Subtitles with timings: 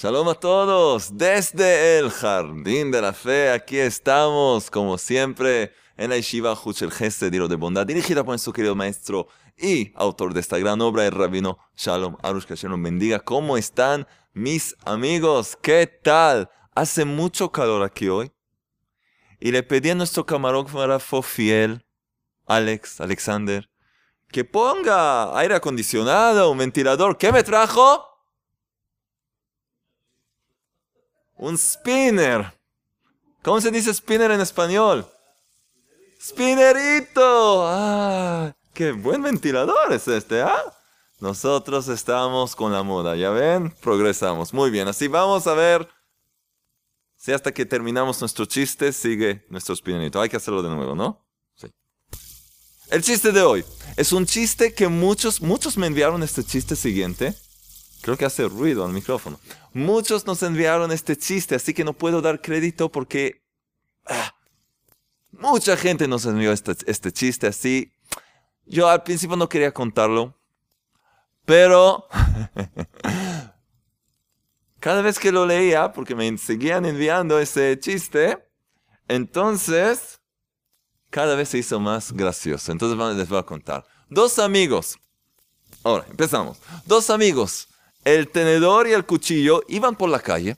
[0.00, 6.16] Shalom a todos, desde el Jardín de la Fe, aquí estamos, como siempre, en la
[6.16, 9.26] Yeshiva Huchel Geste, Diro de Bondad, dirigida por nuestro querido maestro
[9.56, 13.18] y autor de esta gran obra, el rabino Shalom Arush, que bendiga.
[13.18, 15.58] ¿Cómo están mis amigos?
[15.60, 16.48] ¿Qué tal?
[16.76, 18.30] Hace mucho calor aquí hoy.
[19.40, 21.84] Y le pedí a nuestro camarógrafo fiel,
[22.46, 23.68] Alex, Alexander,
[24.30, 27.18] que ponga aire acondicionado, un ventilador.
[27.18, 28.07] ¿Qué me trajo?
[31.38, 32.52] Un spinner.
[33.42, 35.08] ¿Cómo se dice spinner en español?
[36.20, 37.64] Spinnerito.
[37.64, 40.60] Ah, qué buen ventilador es este, ¿ah?
[41.20, 43.70] Nosotros estamos con la moda, ¿ya ven?
[43.80, 44.52] Progresamos.
[44.52, 45.88] Muy bien, así vamos a ver
[47.16, 50.20] si hasta que terminamos nuestro chiste sigue nuestro spinnerito.
[50.20, 51.24] Hay que hacerlo de nuevo, ¿no?
[51.54, 51.68] Sí.
[52.90, 53.64] El chiste de hoy
[53.96, 57.34] es un chiste que muchos, muchos me enviaron este chiste siguiente.
[58.02, 59.38] Creo que hace ruido al micrófono.
[59.72, 63.42] Muchos nos enviaron este chiste, así que no puedo dar crédito porque
[64.06, 64.34] ah,
[65.32, 67.92] mucha gente nos envió este, este chiste así.
[68.66, 70.38] Yo al principio no quería contarlo,
[71.44, 72.06] pero
[74.80, 78.38] cada vez que lo leía, porque me seguían enviando ese chiste,
[79.08, 80.20] entonces
[81.10, 82.70] cada vez se hizo más gracioso.
[82.70, 83.84] Entonces les voy a contar.
[84.08, 84.98] Dos amigos.
[85.82, 86.58] Ahora, empezamos.
[86.84, 87.68] Dos amigos
[88.14, 90.56] el tenedor y el cuchillo iban por la calle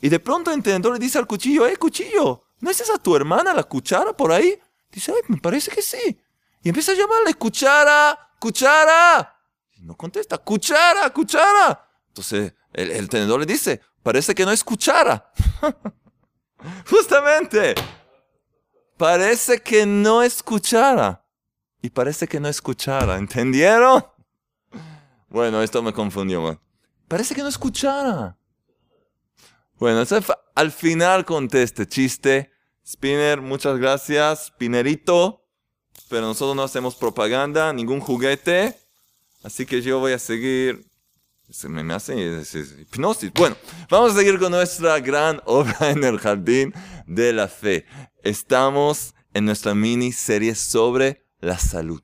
[0.00, 2.44] y de pronto el tenedor le dice al cuchillo, ¡eh, cuchillo!
[2.60, 4.58] ¿No es esa tu hermana, la cuchara, por ahí?
[4.90, 6.18] Dice, ay, me parece que sí.
[6.62, 9.38] Y empieza a llamarle, cuchara, cuchara.
[9.78, 11.88] No contesta, cuchara, cuchara.
[12.08, 15.30] Entonces el, el tenedor le dice, parece que no es cuchara.
[16.90, 17.74] Justamente.
[18.96, 21.24] Parece que no es cuchara.
[21.82, 23.18] Y parece que no es cuchara.
[23.18, 24.04] ¿Entendieron?
[25.28, 26.60] Bueno, esto me confundió.
[27.08, 28.36] Parece que no escuchara.
[29.78, 30.04] Bueno,
[30.54, 32.50] al final conté este chiste.
[32.86, 34.46] Spinner, muchas gracias.
[34.46, 35.42] Spinnerito.
[36.08, 38.76] Pero nosotros no hacemos propaganda, ningún juguete.
[39.42, 40.88] Así que yo voy a seguir.
[41.50, 42.14] Se me, hace
[42.80, 43.32] hipnosis.
[43.32, 43.56] Bueno,
[43.88, 46.74] vamos a seguir con nuestra gran obra en el jardín
[47.06, 47.86] de la fe.
[48.22, 52.02] Estamos en nuestra miniserie sobre la salud.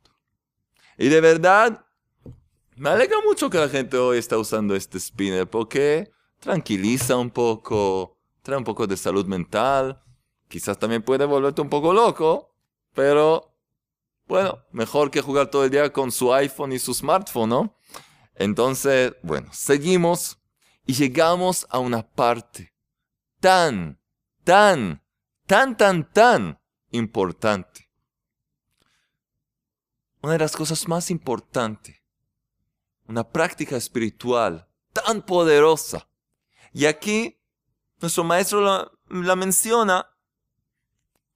[0.97, 1.85] Y de verdad,
[2.77, 6.11] me alegra mucho que la gente hoy está usando este spinner porque
[6.41, 10.03] tranquiliza un poco, trae un poco de salud mental.
[10.49, 12.55] Quizás también puede volverte un poco loco,
[12.95, 13.55] pero
[14.27, 17.77] bueno, mejor que jugar todo el día con su iPhone y su smartphone, ¿no?
[18.35, 20.39] Entonces, bueno, seguimos
[20.87, 22.75] y llegamos a una parte
[23.41, 24.01] tan,
[24.45, 25.03] tan,
[25.47, 27.89] tan, tan, tan importante.
[30.23, 32.02] Una de las cosas más importantes
[33.07, 36.09] una práctica espiritual tan poderosa.
[36.73, 37.39] Y aquí
[38.01, 40.09] nuestro maestro la, menciona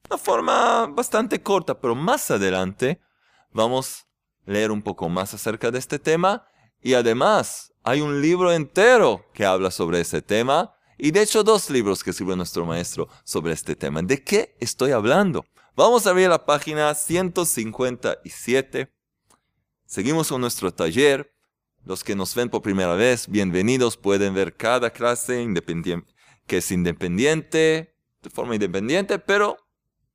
[0.02, 3.00] de una forma bastante corta, pero más adelante
[3.52, 4.06] vamos
[4.46, 6.46] a leer un poco más acerca de este tema.
[6.80, 10.74] Y además hay un libro entero que habla sobre ese tema.
[10.98, 14.00] Y de hecho dos libros que escribió nuestro maestro sobre este tema.
[14.02, 15.44] ¿De qué estoy hablando?
[15.74, 18.90] Vamos a ver la página 157.
[19.84, 21.35] Seguimos con nuestro taller
[21.86, 23.96] los que nos ven por primera vez, bienvenidos.
[23.96, 25.46] Pueden ver cada clase
[26.46, 29.56] que es independiente, de forma independiente, pero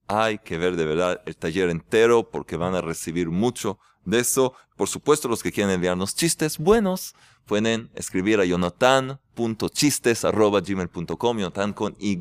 [0.05, 4.53] hay que ver de verdad el taller entero porque van a recibir mucho de eso.
[4.75, 7.15] Por supuesto, los que quieran enviarnos chistes buenos
[7.45, 12.19] pueden escribir a jonathan.chistes.gmail.com, jonathan con Y.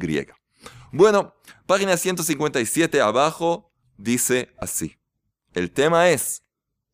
[0.92, 1.34] Bueno,
[1.66, 4.96] página 157 abajo dice así.
[5.54, 6.44] El tema es,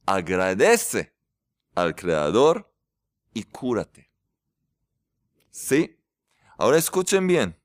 [0.07, 1.16] agradece
[1.77, 2.73] al Creador
[3.33, 4.11] y cúrate.
[5.51, 6.01] ¿Sí?
[6.59, 7.61] Ahora escuchen bien.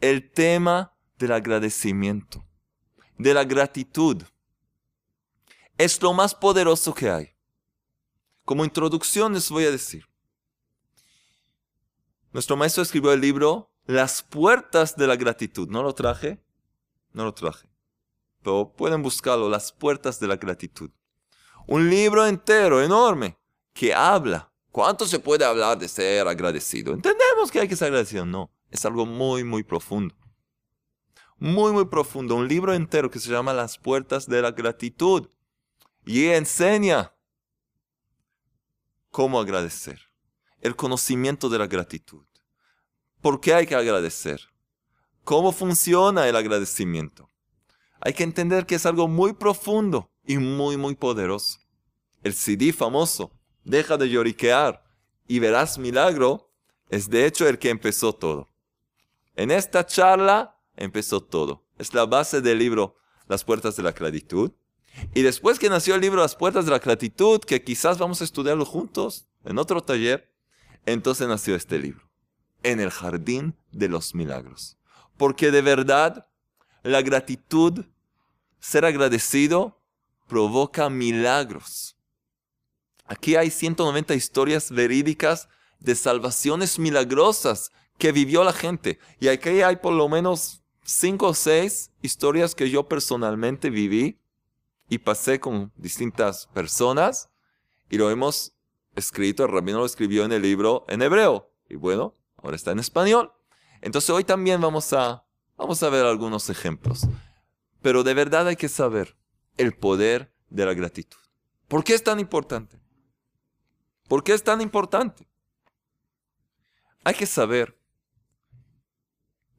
[0.00, 2.46] El tema del agradecimiento,
[3.18, 4.22] de la gratitud,
[5.76, 7.36] es lo más poderoso que hay.
[8.44, 10.06] Como introducción les voy a decir.
[12.32, 15.68] Nuestro maestro escribió el libro Las puertas de la gratitud.
[15.68, 16.42] ¿No lo traje?
[17.12, 17.68] No lo traje.
[18.42, 20.90] Pero pueden buscarlo, Las puertas de la gratitud.
[21.66, 23.39] Un libro entero, enorme,
[23.72, 24.52] que habla.
[24.70, 26.94] ¿Cuánto se puede hablar de ser agradecido?
[26.94, 28.24] Entendemos que hay que ser agradecido.
[28.24, 30.14] No, es algo muy, muy profundo.
[31.38, 32.36] Muy, muy profundo.
[32.36, 35.28] Un libro entero que se llama Las puertas de la gratitud.
[36.04, 37.14] Y enseña
[39.10, 40.00] cómo agradecer.
[40.60, 42.24] El conocimiento de la gratitud.
[43.20, 44.40] ¿Por qué hay que agradecer?
[45.24, 47.28] ¿Cómo funciona el agradecimiento?
[48.00, 51.60] Hay que entender que es algo muy profundo y muy, muy poderoso.
[52.22, 53.30] El CD famoso,
[53.70, 54.84] deja de lloriquear
[55.26, 56.50] y verás milagro,
[56.88, 58.50] es de hecho el que empezó todo.
[59.36, 61.64] En esta charla empezó todo.
[61.78, 62.96] Es la base del libro
[63.28, 64.52] Las Puertas de la Gratitud.
[65.14, 68.24] Y después que nació el libro Las Puertas de la Gratitud, que quizás vamos a
[68.24, 70.30] estudiarlo juntos en otro taller,
[70.84, 72.10] entonces nació este libro,
[72.62, 74.76] En el Jardín de los Milagros.
[75.16, 76.26] Porque de verdad,
[76.82, 77.84] la gratitud,
[78.58, 79.80] ser agradecido,
[80.26, 81.96] provoca milagros.
[83.10, 85.48] Aquí hay 190 historias verídicas
[85.80, 89.00] de salvaciones milagrosas que vivió la gente.
[89.18, 94.20] Y aquí hay por lo menos cinco o seis historias que yo personalmente viví
[94.88, 97.30] y pasé con distintas personas
[97.88, 98.52] y lo hemos
[98.94, 102.78] escrito, el rabino lo escribió en el libro en hebreo y bueno, ahora está en
[102.78, 103.32] español.
[103.80, 105.26] Entonces hoy también vamos a,
[105.56, 107.08] vamos a ver algunos ejemplos.
[107.82, 109.16] Pero de verdad hay que saber
[109.56, 111.18] el poder de la gratitud.
[111.66, 112.78] ¿Por qué es tan importante?
[114.10, 115.30] ¿Por qué es tan importante?
[117.04, 117.78] hay que saber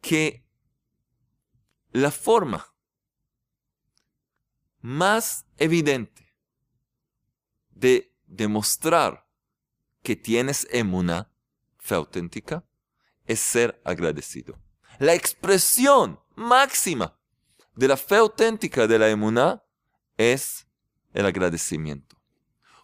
[0.01, 0.45] que
[1.91, 2.73] la forma
[4.79, 6.33] más evidente
[7.69, 9.27] de demostrar
[10.01, 11.31] que tienes emuna,
[11.77, 12.65] fe auténtica,
[13.25, 14.59] es ser agradecido.
[14.99, 17.19] La expresión máxima
[17.75, 19.63] de la fe auténtica de la emuna
[20.17, 20.67] es
[21.13, 22.10] el agradecimiento.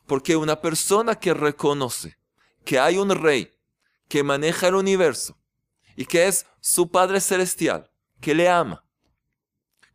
[0.07, 2.17] Porque una persona que reconoce
[2.65, 3.53] que hay un rey
[4.07, 5.37] que maneja el universo
[5.95, 8.83] y que es su Padre Celestial, que le ama,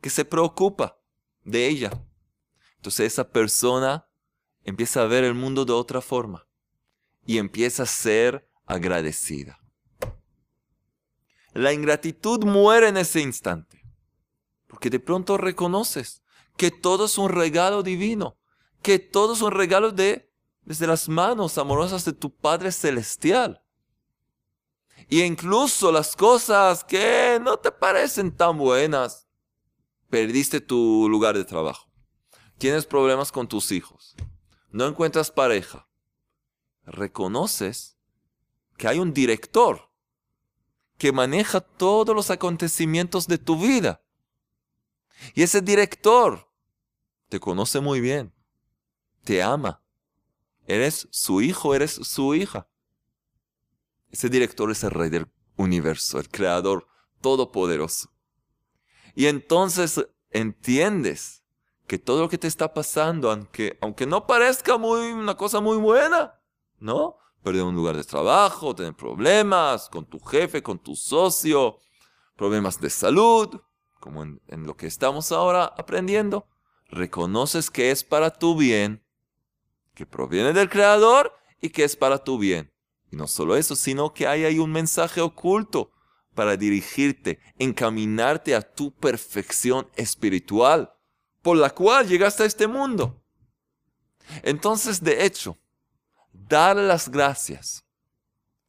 [0.01, 0.99] que se preocupa
[1.45, 1.91] de ella.
[2.77, 4.07] Entonces esa persona
[4.65, 6.47] empieza a ver el mundo de otra forma
[7.25, 9.59] y empieza a ser agradecida.
[11.53, 13.83] La ingratitud muere en ese instante,
[14.67, 16.23] porque de pronto reconoces
[16.57, 18.39] que todo es un regalo divino,
[18.83, 20.31] que todo es un regalo de
[20.65, 23.63] desde las manos amorosas de tu Padre Celestial.
[25.09, 29.29] Y incluso las cosas que no te parecen tan buenas.
[30.09, 31.91] Perdiste tu lugar de trabajo.
[32.59, 34.15] Tienes problemas con tus hijos.
[34.71, 35.89] No encuentras pareja.
[36.85, 37.97] Reconoces
[38.77, 39.91] que hay un director
[40.99, 44.03] que maneja todos los acontecimientos de tu vida.
[45.35, 46.49] Y ese director
[47.29, 48.33] te conoce muy bien.
[49.25, 49.83] Te ama.
[50.67, 52.69] Eres su hijo, eres su hija.
[54.11, 55.27] Ese director es el rey del
[55.57, 56.87] universo, el creador
[57.21, 58.11] todopoderoso.
[59.15, 61.43] Y entonces entiendes
[61.87, 65.77] que todo lo que te está pasando, aunque, aunque no parezca muy, una cosa muy
[65.77, 66.41] buena,
[66.79, 67.17] ¿no?
[67.43, 71.79] Perder un lugar de trabajo, tener problemas con tu jefe, con tu socio,
[72.37, 73.61] problemas de salud,
[74.01, 76.47] como en, en lo que estamos ahora aprendiendo,
[76.89, 79.02] reconoces que es para tu bien,
[79.95, 82.73] que proviene del Creador y que es para tu bien.
[83.11, 85.93] Y no solo eso, sino que hay ahí un mensaje oculto
[86.35, 90.93] para dirigirte, encaminarte a tu perfección espiritual,
[91.43, 93.23] por la cual llegaste a este mundo.
[94.43, 95.59] Entonces, de hecho,
[96.33, 97.85] dar las gracias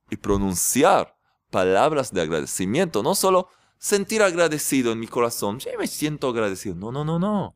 [0.09, 1.15] y pronunciar
[1.49, 6.91] palabras de agradecimiento, no solo sentir agradecido en mi corazón, sí me siento agradecido, no,
[6.91, 7.55] no, no, no.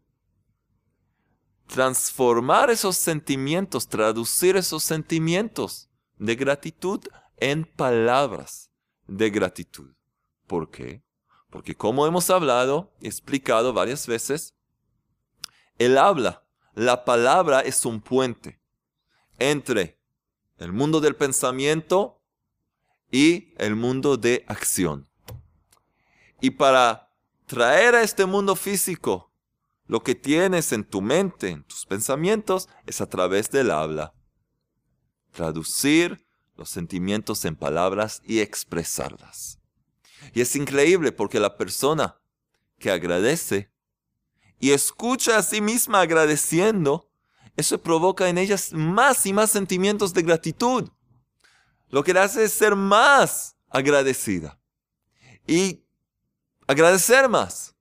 [1.68, 7.02] Transformar esos sentimientos, traducir esos sentimientos de gratitud
[7.38, 8.72] en palabras
[9.06, 9.94] de gratitud.
[10.48, 11.04] ¿Por qué?
[11.50, 14.56] Porque como hemos hablado explicado varias veces,
[15.78, 16.44] el habla,
[16.74, 18.60] la palabra es un puente
[19.40, 20.00] entre
[20.58, 22.22] el mundo del pensamiento
[23.12, 25.08] y el mundo de acción.
[26.42, 27.12] Y para
[27.46, 29.27] traer a este mundo físico
[29.88, 34.14] lo que tienes en tu mente, en tus pensamientos, es a través del habla
[35.32, 36.26] traducir
[36.56, 39.60] los sentimientos en palabras y expresarlas.
[40.34, 42.20] Y es increíble porque la persona
[42.80, 43.72] que agradece
[44.60, 47.12] y escucha a sí misma agradeciendo,
[47.56, 50.90] eso provoca en ellas más y más sentimientos de gratitud.
[51.90, 54.60] Lo que le hace es ser más agradecida
[55.46, 55.86] y
[56.68, 57.77] agradecer más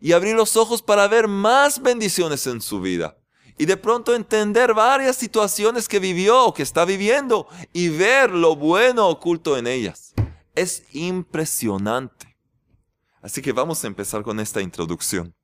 [0.00, 3.16] y abrir los ojos para ver más bendiciones en su vida
[3.60, 8.56] y de pronto entender varias situaciones que vivió o que está viviendo y ver lo
[8.56, 10.14] bueno oculto en ellas.
[10.54, 12.38] Es impresionante.
[13.20, 15.34] Así que vamos a empezar con esta introducción.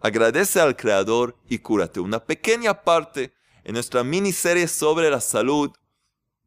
[0.00, 1.98] Agradece al Creador y cúrate.
[1.98, 3.32] Una pequeña parte
[3.64, 5.72] en nuestra miniserie sobre la salud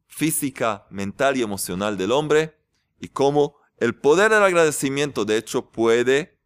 [0.06, 2.56] física, mental y emocional del hombre
[3.00, 6.39] y cómo el poder del agradecimiento de hecho puede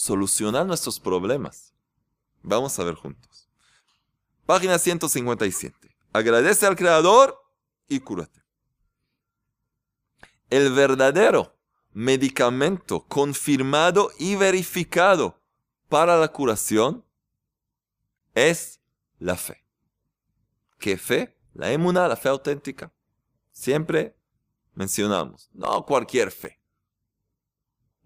[0.00, 1.74] solucionar nuestros problemas.
[2.42, 3.50] Vamos a ver juntos.
[4.46, 5.94] Página 157.
[6.14, 7.38] Agradece al Creador
[7.86, 8.40] y cúrate.
[10.48, 11.54] el verdadero
[11.92, 15.38] medicamento confirmado y verificado
[15.90, 17.04] para la curación
[18.34, 18.80] es
[19.18, 19.66] la fe.
[20.78, 21.36] ¿Qué fe?
[21.52, 22.90] La emuna, la fe auténtica.
[23.52, 24.16] Siempre
[24.72, 26.58] mencionamos, no cualquier fe.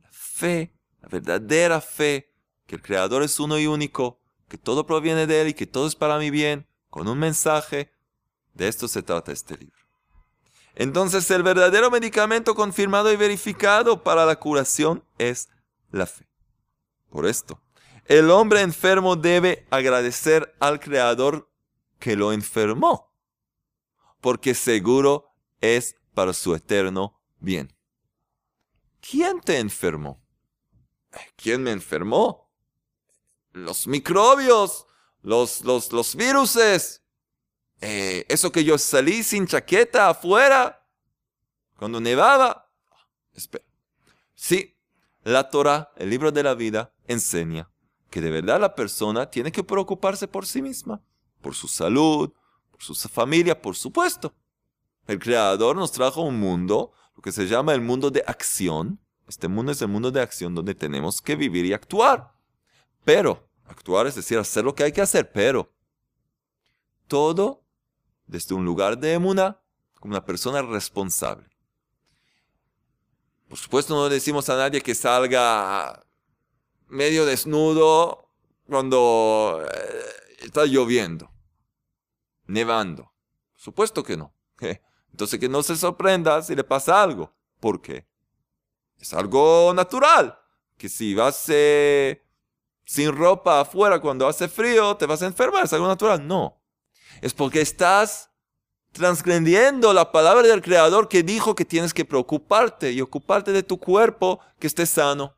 [0.03, 0.74] La fe,
[1.05, 2.33] la verdadera fe,
[2.67, 5.87] que el Creador es uno y único, que todo proviene de Él y que todo
[5.87, 7.93] es para mi bien, con un mensaje.
[8.55, 9.77] De esto se trata este libro.
[10.75, 15.49] Entonces el verdadero medicamento confirmado y verificado para la curación es
[15.91, 16.27] la fe.
[17.11, 17.61] Por esto,
[18.07, 21.51] el hombre enfermo debe agradecer al Creador
[21.99, 23.13] que lo enfermó,
[24.21, 25.31] porque seguro
[25.61, 27.73] es para su eterno bien.
[29.01, 30.24] ¿Quién te enfermó?
[31.37, 32.51] ¿Quién me enfermó?
[33.53, 34.87] Los microbios,
[35.23, 37.03] los, los, los viruses,
[37.81, 40.87] eh, eso que yo salí sin chaqueta afuera,
[41.77, 42.71] cuando nevaba.
[43.33, 43.65] Espera.
[44.35, 44.77] Sí,
[45.23, 47.71] la Torah, el libro de la vida, enseña
[48.15, 51.03] que de verdad la persona tiene que preocuparse por sí misma,
[51.41, 52.33] por su salud,
[52.71, 54.33] por su familia, por supuesto.
[55.09, 59.01] El Creador nos trajo un mundo, lo que se llama el mundo de acción.
[59.27, 62.35] Este mundo es el mundo de acción donde tenemos que vivir y actuar.
[63.05, 65.73] Pero, actuar es decir, hacer lo que hay que hacer, pero
[67.09, 67.65] todo
[68.27, 69.61] desde un lugar de emuna
[70.01, 71.49] como una persona responsable.
[73.49, 76.05] Por supuesto no decimos a nadie que salga
[76.89, 78.31] medio desnudo
[78.67, 80.05] cuando eh,
[80.41, 81.31] está lloviendo,
[82.47, 83.13] nevando.
[83.53, 84.35] Por supuesto que no.
[85.11, 87.33] Entonces que no se sorprenda si le pasa algo.
[87.61, 88.07] ¿Por qué?
[88.99, 90.39] Es algo natural.
[90.77, 92.25] Que si vas eh,
[92.85, 95.65] sin ropa afuera cuando hace frío, te vas a enfermar.
[95.65, 96.27] Es algo natural.
[96.27, 96.65] No
[97.21, 98.31] es porque estás
[98.93, 103.79] transgrediendo la palabra del Creador que dijo que tienes que preocuparte y ocuparte de tu
[103.79, 105.35] cuerpo que esté sano.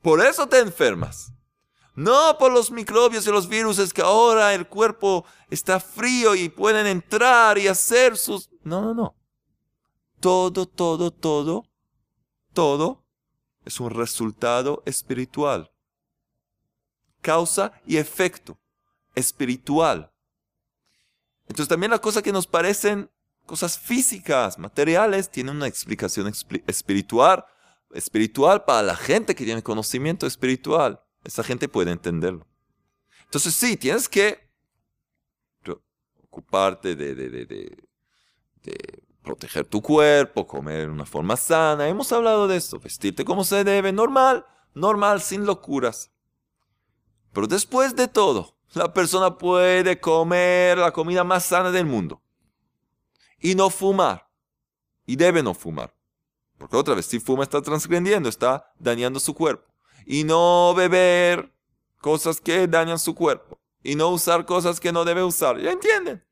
[0.00, 1.32] Por eso te enfermas.
[1.94, 6.48] No por los microbios y los virus, es que ahora el cuerpo está frío y
[6.48, 8.48] pueden entrar y hacer sus...
[8.62, 9.16] No, no, no.
[10.18, 11.64] Todo, todo, todo,
[12.52, 13.04] todo
[13.64, 15.70] es un resultado espiritual.
[17.20, 18.58] Causa y efecto
[19.14, 20.12] espiritual.
[21.42, 23.10] Entonces también las cosas que nos parecen
[23.46, 26.32] cosas físicas, materiales, tienen una explicación
[26.66, 27.44] espiritual,
[27.92, 31.02] espiritual para la gente que tiene conocimiento espiritual.
[31.24, 32.46] Esa gente puede entenderlo.
[33.24, 34.50] Entonces sí, tienes que
[36.24, 41.88] ocuparte de, de, proteger tu cuerpo, comer de una forma sana.
[41.88, 46.10] Hemos hablado de esto, vestirte como se debe, normal, normal, sin locuras.
[47.32, 52.22] Pero después de todo, la persona puede comer la comida más sana del mundo
[53.42, 54.28] y no fumar.
[55.04, 55.94] Y debe no fumar.
[56.56, 59.74] Porque otra vez, si fuma está transgrediendo, está dañando su cuerpo.
[60.06, 61.52] Y no beber
[62.00, 63.58] cosas que dañan su cuerpo.
[63.82, 65.58] Y no usar cosas que no debe usar.
[65.58, 66.24] ¿Ya entienden?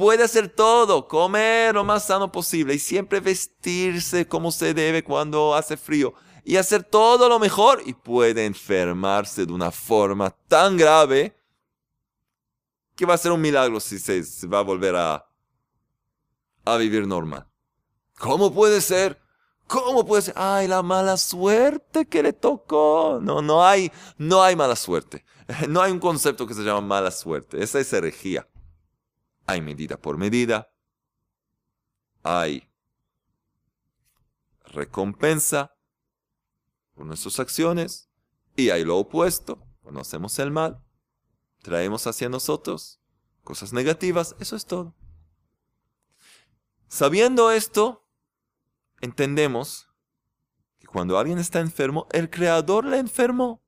[0.00, 5.54] Puede hacer todo, comer lo más sano posible y siempre vestirse como se debe cuando
[5.54, 11.36] hace frío y hacer todo lo mejor y puede enfermarse de una forma tan grave
[12.96, 15.28] que va a ser un milagro si se, va a volver a,
[16.64, 17.46] a vivir normal.
[18.18, 19.20] ¿Cómo puede ser?
[19.66, 20.34] ¿Cómo puede ser?
[20.38, 23.18] Ay, la mala suerte que le tocó.
[23.20, 25.26] No, no hay, no hay mala suerte.
[25.68, 27.62] No hay un concepto que se llama mala suerte.
[27.62, 28.48] Esa es herejía.
[29.50, 30.72] Hay medida por medida.
[32.22, 32.70] Hay
[34.64, 35.74] recompensa
[36.94, 38.08] por nuestras acciones
[38.54, 40.84] y hay lo opuesto, cuando hacemos el mal,
[41.62, 43.00] traemos hacia nosotros
[43.42, 44.94] cosas negativas, eso es todo.
[46.86, 48.06] Sabiendo esto,
[49.00, 49.88] entendemos
[50.78, 53.64] que cuando alguien está enfermo, el creador le enfermó.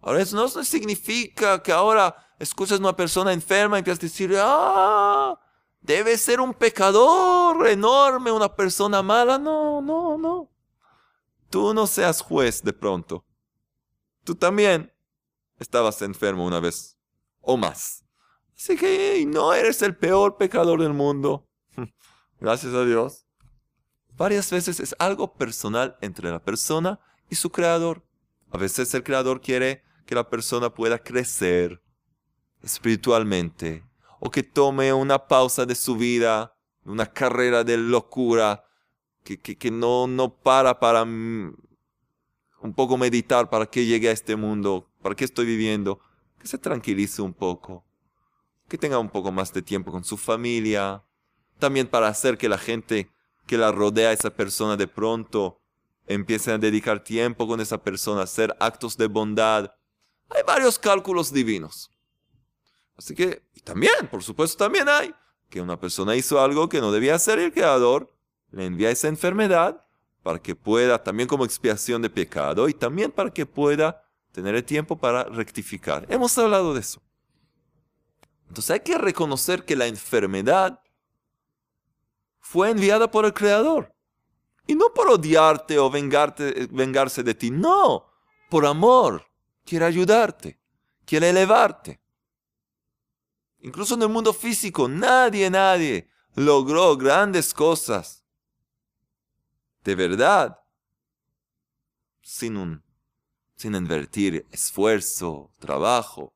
[0.00, 4.34] Ahora eso no significa que ahora escuchas a una persona enferma y empiezas a decir,
[4.38, 5.38] ah,
[5.80, 9.38] debe ser un pecador enorme, una persona mala.
[9.38, 10.50] No, no, no.
[11.50, 13.24] Tú no seas juez de pronto.
[14.24, 14.92] Tú también
[15.58, 16.98] estabas enfermo una vez
[17.40, 18.04] o más.
[18.56, 21.48] Así que no eres el peor pecador del mundo.
[22.40, 23.26] Gracias a Dios.
[24.16, 28.06] Varias veces es algo personal entre la persona y su creador.
[28.50, 31.83] A veces el creador quiere que la persona pueda crecer
[32.64, 33.84] espiritualmente
[34.20, 38.64] o que tome una pausa de su vida, una carrera de locura
[39.22, 45.14] que, no, no para para un poco meditar para qué llegué a este mundo, para
[45.14, 46.00] qué estoy viviendo,
[46.38, 47.84] que se tranquilice un poco,
[48.68, 51.02] que tenga un poco más de tiempo con su familia,
[51.58, 53.10] también para hacer que la gente
[53.46, 55.60] que la rodea a esa persona de pronto
[56.06, 59.72] empiecen a dedicar tiempo con esa persona, hacer actos de bondad.
[60.30, 61.90] Hay varios cálculos divinos.
[62.96, 65.14] Así que, también, por supuesto, también hay
[65.48, 68.12] que una persona hizo algo que no debía hacer y el Creador
[68.50, 69.86] le envía esa enfermedad
[70.22, 74.64] para que pueda, también como expiación de pecado y también para que pueda tener el
[74.64, 76.06] tiempo para rectificar.
[76.08, 77.02] Hemos hablado de eso.
[78.48, 80.80] Entonces hay que reconocer que la enfermedad
[82.40, 83.94] fue enviada por el Creador.
[84.66, 88.06] Y no por odiarte o vengarte, vengarse de ti, no,
[88.48, 89.26] por amor.
[89.64, 90.58] Quiere ayudarte,
[91.04, 92.00] quiere elevarte.
[93.64, 98.22] Incluso en el mundo físico, nadie, nadie logró grandes cosas.
[99.82, 100.60] De verdad.
[102.20, 102.82] Sin un,
[103.56, 106.34] sin invertir esfuerzo, trabajo.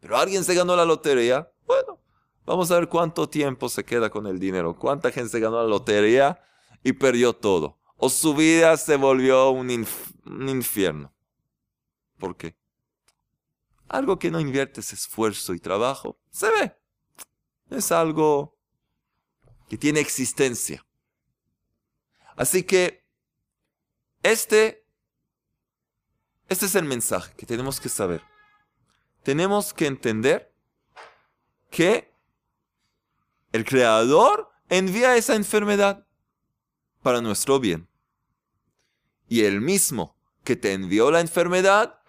[0.00, 1.48] Pero alguien se ganó la lotería.
[1.64, 2.00] Bueno,
[2.44, 4.76] vamos a ver cuánto tiempo se queda con el dinero.
[4.76, 6.42] Cuánta gente se ganó la lotería
[6.82, 7.78] y perdió todo.
[7.98, 9.86] O su vida se volvió un,
[10.26, 11.14] un infierno.
[12.18, 12.56] ¿Por qué?
[13.88, 16.76] Algo que no inviertes esfuerzo y trabajo, se ve.
[17.70, 18.58] Es algo
[19.68, 20.84] que tiene existencia.
[22.36, 23.04] Así que
[24.22, 24.86] este,
[26.48, 28.22] este es el mensaje que tenemos que saber.
[29.22, 30.54] Tenemos que entender
[31.70, 32.12] que
[33.52, 36.06] el Creador envía esa enfermedad
[37.02, 37.88] para nuestro bien.
[39.28, 42.00] Y el mismo que te envió la enfermedad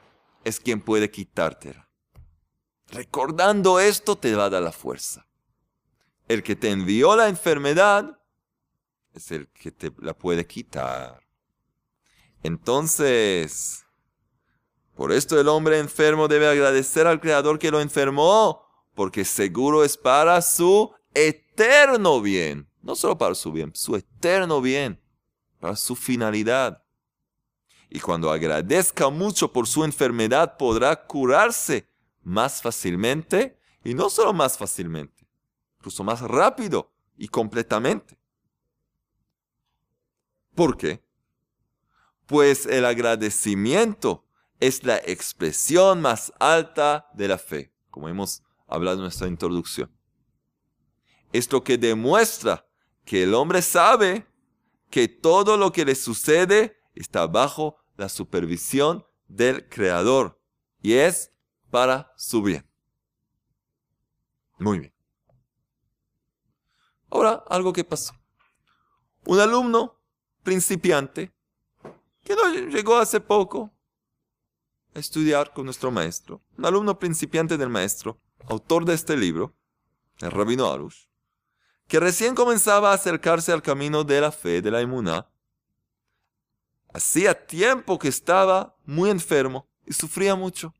[0.46, 1.90] es quien puede quitártela.
[2.88, 5.28] Recordando esto te va a dar la fuerza.
[6.28, 8.20] El que te envió la enfermedad
[9.14, 11.20] es el que te la puede quitar.
[12.44, 13.86] Entonces,
[14.96, 18.62] por esto el hombre enfermo debe agradecer al Creador que lo enfermó,
[18.94, 22.70] porque seguro es para su eterno bien.
[22.84, 25.02] No solo para su bien, su eterno bien,
[25.60, 26.85] para su finalidad
[27.90, 31.88] y cuando agradezca mucho por su enfermedad podrá curarse
[32.24, 35.28] más fácilmente y no solo más fácilmente,
[35.78, 38.18] incluso más rápido y completamente.
[40.56, 41.04] ¿Por qué?
[42.26, 44.26] Pues el agradecimiento
[44.60, 49.92] es la expresión más alta de la fe, como hemos hablado en nuestra introducción.
[51.32, 52.66] Es lo que demuestra
[53.04, 54.26] que el hombre sabe
[54.90, 60.42] que todo lo que le sucede está bajo la supervisión del Creador
[60.82, 61.32] y es
[61.70, 62.70] para su bien.
[64.58, 64.94] Muy bien.
[67.10, 68.14] Ahora, algo que pasó.
[69.26, 70.02] Un alumno
[70.44, 71.34] principiante
[72.24, 73.72] que no llegó hace poco
[74.94, 79.56] a estudiar con nuestro maestro, un alumno principiante del maestro, autor de este libro,
[80.20, 81.06] el Rabino Arush,
[81.88, 85.30] que recién comenzaba a acercarse al camino de la fe, de la inmunidad,
[86.96, 90.74] Hacía tiempo que estaba muy enfermo y sufría mucho.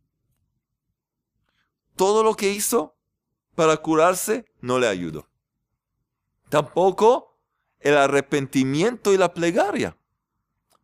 [1.98, 2.96] Todo lo que hizo
[3.54, 5.28] para curarse no le ayudó.
[6.48, 7.38] Tampoco
[7.82, 9.98] el arrepentimiento y la plegaria.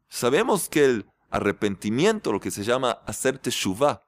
[0.10, 4.06] Sabemos que el arrepentimiento, lo que se llama hacer teshuva,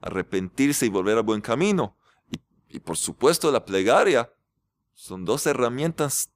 [0.00, 1.96] arrepentirse y volver al buen camino,
[2.68, 4.34] y por supuesto la plegaria,
[4.92, 6.32] son dos herramientas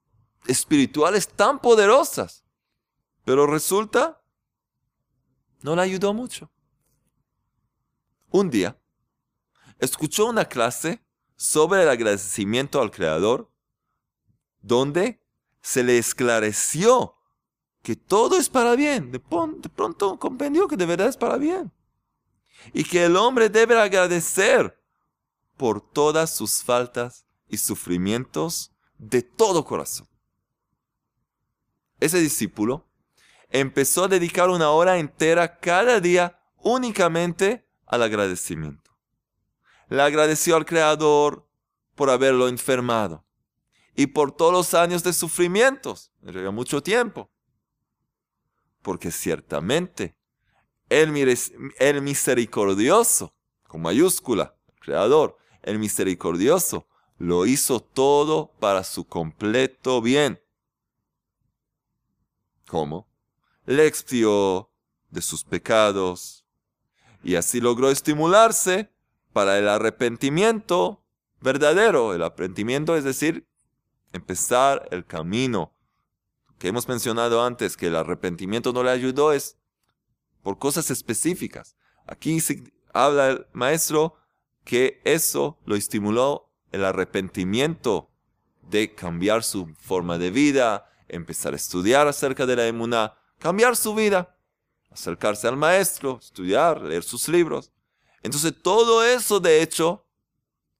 [0.46, 2.44] espirituales tan poderosas.
[3.24, 4.17] Pero resulta
[5.62, 6.50] no le ayudó mucho.
[8.30, 8.78] Un día,
[9.78, 11.02] escuchó una clase
[11.36, 13.50] sobre el agradecimiento al Creador,
[14.60, 15.22] donde
[15.60, 17.14] se le esclareció
[17.82, 19.12] que todo es para bien.
[19.12, 21.72] De, pronto comprendió que de verdad es para bien.
[22.72, 24.78] Y que el hombre debe agradecer
[25.56, 30.08] por todas sus faltas y sufrimientos de todo corazón.
[32.00, 32.87] Ese discípulo
[33.50, 38.96] empezó a dedicar una hora entera cada día únicamente al agradecimiento.
[39.88, 41.48] Le agradeció al Creador
[41.94, 43.24] por haberlo enfermado
[43.94, 46.12] y por todos los años de sufrimientos.
[46.20, 47.30] Le lleva mucho tiempo.
[48.82, 50.14] Porque ciertamente
[50.88, 51.12] el,
[51.78, 53.34] el misericordioso,
[53.66, 56.86] con mayúscula, Creador, el misericordioso,
[57.18, 60.40] lo hizo todo para su completo bien.
[62.68, 63.08] ¿Cómo?
[63.68, 64.70] Le expió
[65.10, 66.46] de sus pecados
[67.22, 68.90] y así logró estimularse
[69.34, 71.04] para el arrepentimiento
[71.42, 72.14] verdadero.
[72.14, 73.46] El arrepentimiento es decir,
[74.14, 75.74] empezar el camino
[76.58, 79.58] que hemos mencionado antes, que el arrepentimiento no le ayudó, es
[80.42, 81.76] por cosas específicas.
[82.06, 82.42] Aquí
[82.94, 84.16] habla el maestro
[84.64, 88.10] que eso lo estimuló el arrepentimiento
[88.62, 93.94] de cambiar su forma de vida, empezar a estudiar acerca de la emuná, cambiar su
[93.94, 94.36] vida,
[94.90, 97.70] acercarse al maestro, estudiar, leer sus libros.
[98.22, 100.04] Entonces todo eso, de hecho,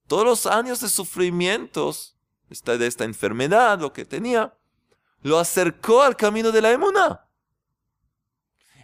[0.06, 2.16] todos los años de sufrimientos
[2.48, 4.56] de esta enfermedad, lo que tenía,
[5.22, 7.28] lo acercó al camino de la emuná.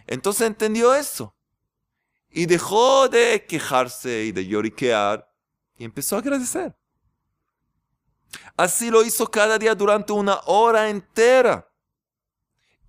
[0.07, 1.35] Entonces entendió eso.
[2.29, 5.31] Y dejó de quejarse y de lloriquear
[5.77, 6.75] y empezó a agradecer.
[8.57, 11.69] Así lo hizo cada día durante una hora entera.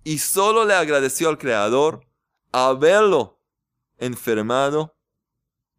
[0.07, 2.07] Y solo le agradeció al Creador
[2.53, 3.41] haberlo
[3.97, 4.95] enfermado.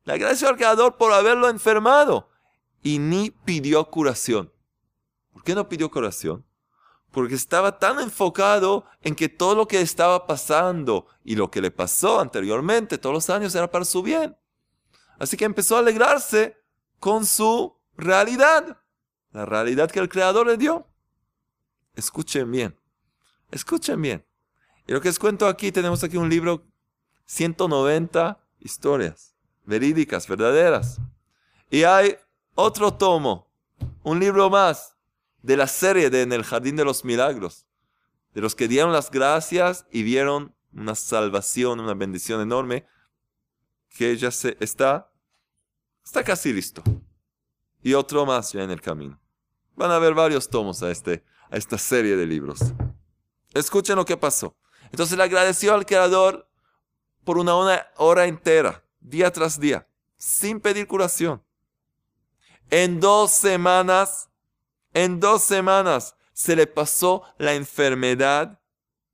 [0.04, 2.28] Le agradeció al Creador por haberlo enfermado.
[2.82, 4.52] Y ni pidió curación.
[5.32, 6.44] ¿Por qué no pidió curación?
[7.10, 11.70] Porque estaba tan enfocado en que todo lo que estaba pasando y lo que le
[11.70, 14.36] pasó anteriormente, todos los años, era para su bien.
[15.18, 16.54] Así que empezó a alegrarse
[17.00, 18.78] con su realidad,
[19.30, 20.86] la realidad que el Creador le dio.
[21.94, 22.78] Escuchen bien,
[23.50, 24.24] escuchen bien.
[24.86, 26.64] Y lo que les cuento aquí, tenemos aquí un libro,
[27.26, 29.34] 190 historias
[29.68, 30.98] verídicas, verdaderas.
[31.70, 32.16] Y hay
[32.54, 33.46] otro tomo,
[34.02, 34.96] un libro más,
[35.42, 37.66] de la serie de En el Jardín de los Milagros,
[38.34, 42.86] de los que dieron las gracias y vieron una salvación, una bendición enorme,
[43.90, 45.12] que ya se está,
[46.04, 46.82] está casi listo.
[47.82, 49.20] Y otro más ya en el camino.
[49.76, 52.60] Van a haber varios tomos a, este, a esta serie de libros.
[53.54, 54.56] Escuchen lo que pasó.
[54.90, 56.48] Entonces le agradeció al Creador
[57.24, 57.54] por una
[57.96, 61.42] hora entera, día tras día, sin pedir curación.
[62.70, 64.28] En dos semanas
[64.94, 68.60] en dos semanas se le pasó la enfermedad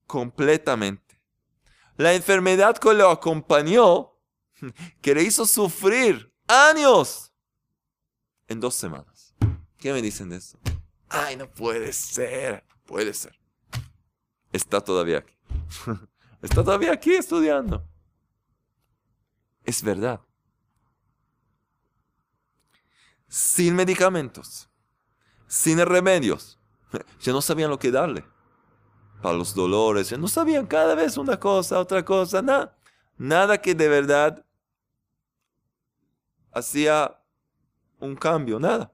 [0.07, 1.21] completamente.
[1.97, 4.19] La enfermedad que lo acompañó,
[5.03, 7.33] que le hizo sufrir años,
[8.49, 9.35] en dos semanas.
[9.79, 10.59] ¿Qué me dicen de eso?
[11.09, 13.39] Ay, no puede ser, puede ser.
[14.55, 15.35] Está todavía aquí.
[16.43, 17.87] Está todavía aquí estudiando.
[19.65, 20.21] Es verdad.
[23.29, 24.69] Sin medicamentos
[25.55, 26.59] sin remedios.
[27.23, 28.25] Ya no sabían lo que darle
[29.21, 32.77] para los dolores, ya no sabían cada vez una cosa, otra cosa, nada.
[33.17, 34.45] Nada que de verdad
[36.53, 37.21] hacía
[37.99, 38.93] un cambio, nada.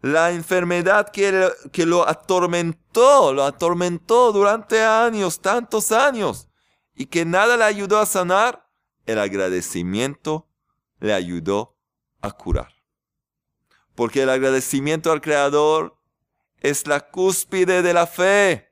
[0.00, 6.48] La enfermedad que, que lo atormentó, lo atormentó durante años, tantos años,
[6.94, 8.68] y que nada le ayudó a sanar,
[9.06, 10.48] el agradecimiento
[11.00, 11.76] le ayudó
[12.20, 12.76] a curar
[13.96, 15.98] porque el agradecimiento al Creador
[16.60, 18.70] es la cúspide de la fe.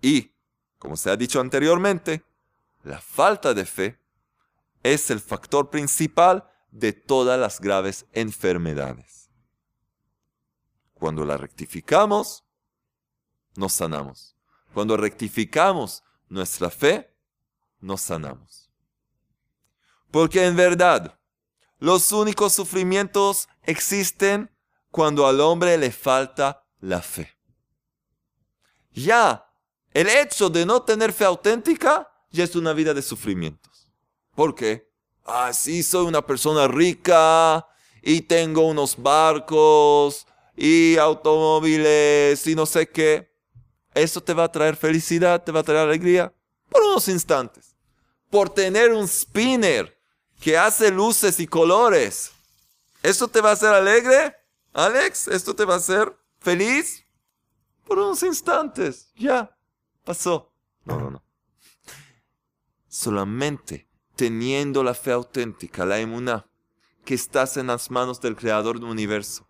[0.00, 0.30] Y,
[0.78, 2.22] como se ha dicho anteriormente,
[2.84, 3.98] la falta de fe
[4.82, 9.30] es el factor principal de todas las graves enfermedades.
[10.94, 12.44] Cuando la rectificamos,
[13.54, 14.34] nos sanamos.
[14.74, 17.14] Cuando rectificamos nuestra fe,
[17.78, 18.70] nos sanamos.
[20.10, 21.18] Porque en verdad,
[21.78, 24.50] los únicos sufrimientos existen
[24.90, 27.36] cuando al hombre le falta la fe.
[28.92, 29.46] Ya,
[29.92, 33.90] el hecho de no tener fe auténtica ya es una vida de sufrimientos.
[34.34, 34.91] ¿Por qué?
[35.24, 37.66] Ah, sí, soy una persona rica
[38.02, 43.32] y tengo unos barcos y automóviles y no sé qué.
[43.94, 45.42] ¿Eso te va a traer felicidad?
[45.42, 46.32] ¿Te va a traer alegría?
[46.68, 47.76] Por unos instantes.
[48.30, 49.96] Por tener un spinner
[50.40, 52.32] que hace luces y colores.
[53.02, 54.34] ¿Esto te va a hacer alegre,
[54.72, 55.28] Alex?
[55.28, 57.06] ¿Esto te va a hacer feliz?
[57.86, 59.56] Por unos instantes, ya,
[60.04, 60.52] pasó.
[60.84, 61.22] No, no, no.
[62.88, 66.46] Solamente teniendo la fe auténtica, la emuná,
[67.04, 69.48] que estás en las manos del Creador del universo,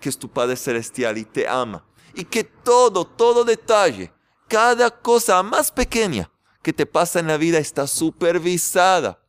[0.00, 4.12] que es tu Padre Celestial y te ama, y que todo, todo detalle,
[4.48, 6.30] cada cosa más pequeña
[6.62, 9.22] que te pasa en la vida está supervisada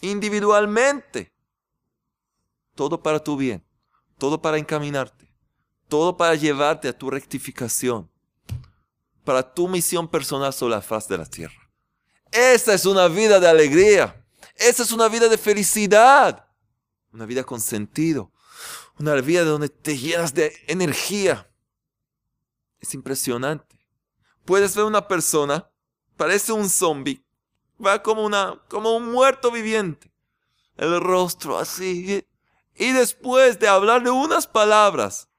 [0.00, 1.32] individualmente.
[2.74, 3.64] Todo para tu bien,
[4.18, 5.32] todo para encaminarte,
[5.88, 8.10] todo para llevarte a tu rectificación,
[9.24, 11.65] para tu misión personal sobre la faz de la tierra.
[12.36, 14.22] Esa es una vida de alegría,
[14.56, 16.46] esa es una vida de felicidad,
[17.10, 18.30] una vida con sentido,
[18.98, 21.50] una vida donde te llenas de energía.
[22.78, 23.80] Es impresionante.
[24.44, 25.70] Puedes ver una persona,
[26.18, 27.24] parece un zombie,
[27.84, 30.12] va como, una, como un muerto viviente.
[30.76, 32.22] El rostro así.
[32.74, 35.30] Y después de hablarle unas palabras,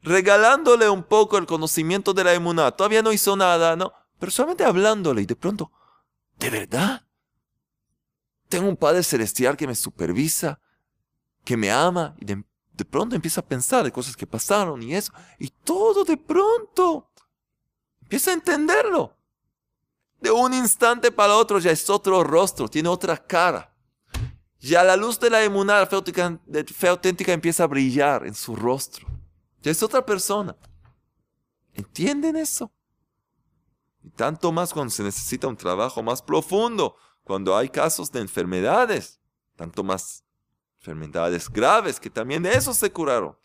[0.00, 3.92] regalándole un poco el conocimiento de la emuná, todavía no hizo nada, ¿no?
[4.18, 5.70] Pero solamente hablándole y de pronto,
[6.38, 7.06] ¿de verdad?
[8.48, 10.60] Tengo un Padre Celestial que me supervisa,
[11.44, 15.12] que me ama y de pronto empieza a pensar de cosas que pasaron y eso,
[15.38, 17.10] y todo de pronto
[18.02, 19.16] empieza a entenderlo.
[20.20, 23.74] De un instante para otro ya es otro rostro, tiene otra cara.
[24.58, 29.06] Ya la luz de la emuná, la fe auténtica, empieza a brillar en su rostro.
[29.60, 30.56] Ya es otra persona.
[31.74, 32.72] ¿Entienden eso?
[34.04, 39.18] Y tanto más cuando se necesita un trabajo más profundo, cuando hay casos de enfermedades,
[39.56, 40.24] tanto más
[40.78, 43.36] enfermedades graves, que también de eso se curaron.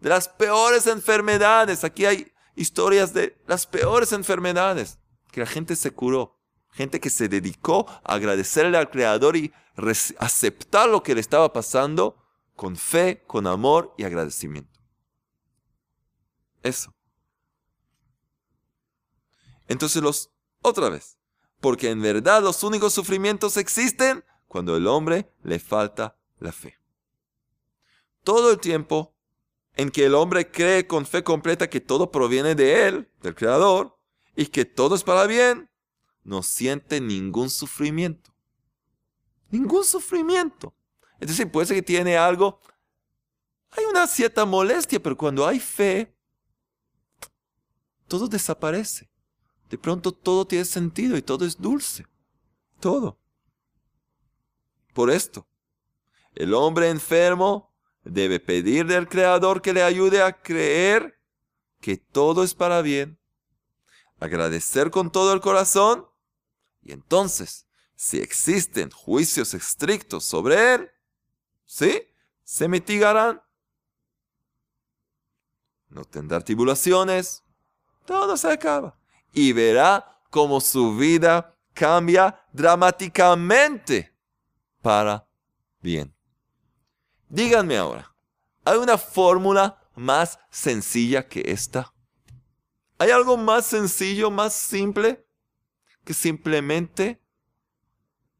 [0.00, 1.82] De las peores enfermedades.
[1.84, 4.98] Aquí hay historias de las peores enfermedades
[5.32, 6.38] que la gente se curó.
[6.70, 9.54] Gente que se dedicó a agradecerle al Creador y
[10.18, 12.16] aceptar lo que le estaba pasando
[12.56, 14.80] con fe, con amor y agradecimiento.
[16.62, 16.93] Eso.
[19.68, 20.30] Entonces los,
[20.62, 21.18] otra vez,
[21.60, 26.78] porque en verdad los únicos sufrimientos existen cuando el hombre le falta la fe.
[28.22, 29.14] Todo el tiempo
[29.76, 33.98] en que el hombre cree con fe completa que todo proviene de él, del Creador,
[34.36, 35.68] y que todo es para bien,
[36.22, 38.34] no siente ningún sufrimiento.
[39.50, 40.74] Ningún sufrimiento.
[41.20, 42.60] Es decir, puede ser que tiene algo,
[43.70, 46.14] hay una cierta molestia, pero cuando hay fe,
[48.06, 49.10] todo desaparece.
[49.74, 52.06] De pronto todo tiene sentido y todo es dulce.
[52.78, 53.18] Todo.
[54.92, 55.48] Por esto,
[56.36, 61.20] el hombre enfermo debe pedir del Creador que le ayude a creer
[61.80, 63.18] que todo es para bien,
[64.20, 66.06] agradecer con todo el corazón
[66.80, 70.90] y entonces, si existen juicios estrictos sobre él,
[71.64, 72.00] ¿sí?
[72.44, 73.42] Se mitigarán.
[75.88, 77.42] No tendrá tribulaciones,
[78.06, 78.96] todo se acaba.
[79.34, 84.14] Y verá cómo su vida cambia dramáticamente
[84.80, 85.28] para
[85.80, 86.14] bien.
[87.28, 88.14] Díganme ahora,
[88.64, 91.92] ¿hay una fórmula más sencilla que esta?
[92.98, 95.26] ¿Hay algo más sencillo, más simple
[96.04, 97.20] que simplemente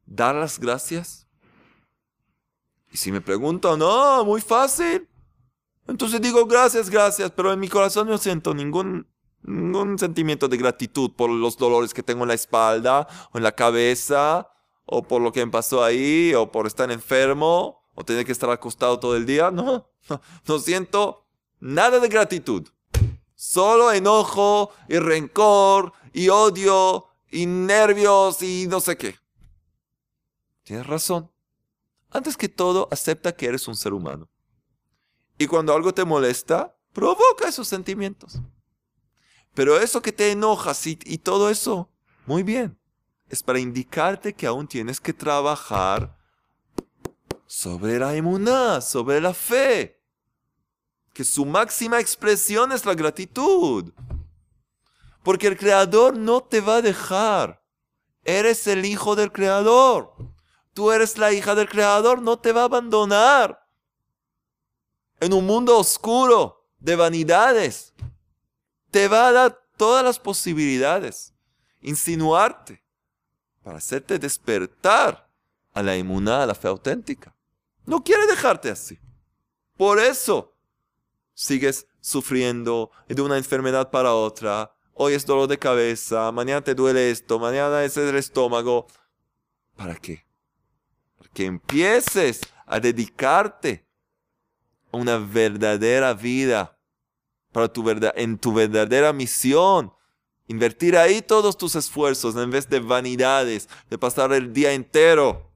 [0.05, 1.27] dar las gracias?
[2.91, 5.09] Y si me pregunto, no, muy fácil.
[5.87, 9.07] Entonces digo gracias, gracias, pero en mi corazón no siento ningún,
[9.45, 13.53] ningún sentimiento de gratitud por los dolores que tengo en la espalda o en la
[13.53, 14.49] cabeza,
[14.85, 18.49] o por lo que me pasó ahí, o por estar enfermo, o tener que estar
[18.49, 19.51] acostado todo el día.
[19.51, 21.25] No, no, no siento
[21.59, 22.67] nada de gratitud.
[23.35, 29.15] Solo enojo y rencor y odio y nervios y no sé qué.
[30.63, 31.31] Tienes razón.
[32.09, 34.29] Antes que todo, acepta que eres un ser humano.
[35.37, 38.39] Y cuando algo te molesta, provoca esos sentimientos.
[39.55, 41.89] Pero eso que te enojas y, todo eso,
[42.25, 42.77] muy bien.
[43.29, 46.15] Es para indicarte que aún tienes que trabajar
[47.47, 50.03] sobre la emuná, sobre la fe.
[51.13, 53.93] Que su máxima expresión es la gratitud.
[55.23, 57.63] Porque el Creador no te va a dejar.
[58.25, 60.13] Eres el hijo del Creador.
[60.73, 63.65] Tú eres la hija del Creador, no te va a abandonar.
[65.21, 67.93] En un mundo oscuro de vanidades,
[68.95, 71.33] te va a dar todas las posibilidades,
[71.81, 72.81] insinuarte,
[73.61, 75.29] para hacerte despertar
[75.73, 77.35] a la inmunidad, a la fe auténtica.
[77.85, 78.97] No quiere dejarte así.
[79.75, 80.55] Por eso
[81.33, 84.73] sigues sufriendo de una enfermedad para otra.
[84.93, 88.87] Hoy es dolor de cabeza, mañana te duele esto, mañana es el estómago.
[89.75, 90.25] ¿Para qué?
[91.17, 93.85] Para que empieces a dedicarte
[94.93, 96.74] a una verdadera vida,
[97.55, 99.93] para tu verdad, en tu verdadera misión.
[100.45, 105.53] Invertir ahí todos tus esfuerzos en vez de vanidades, de pasar el día entero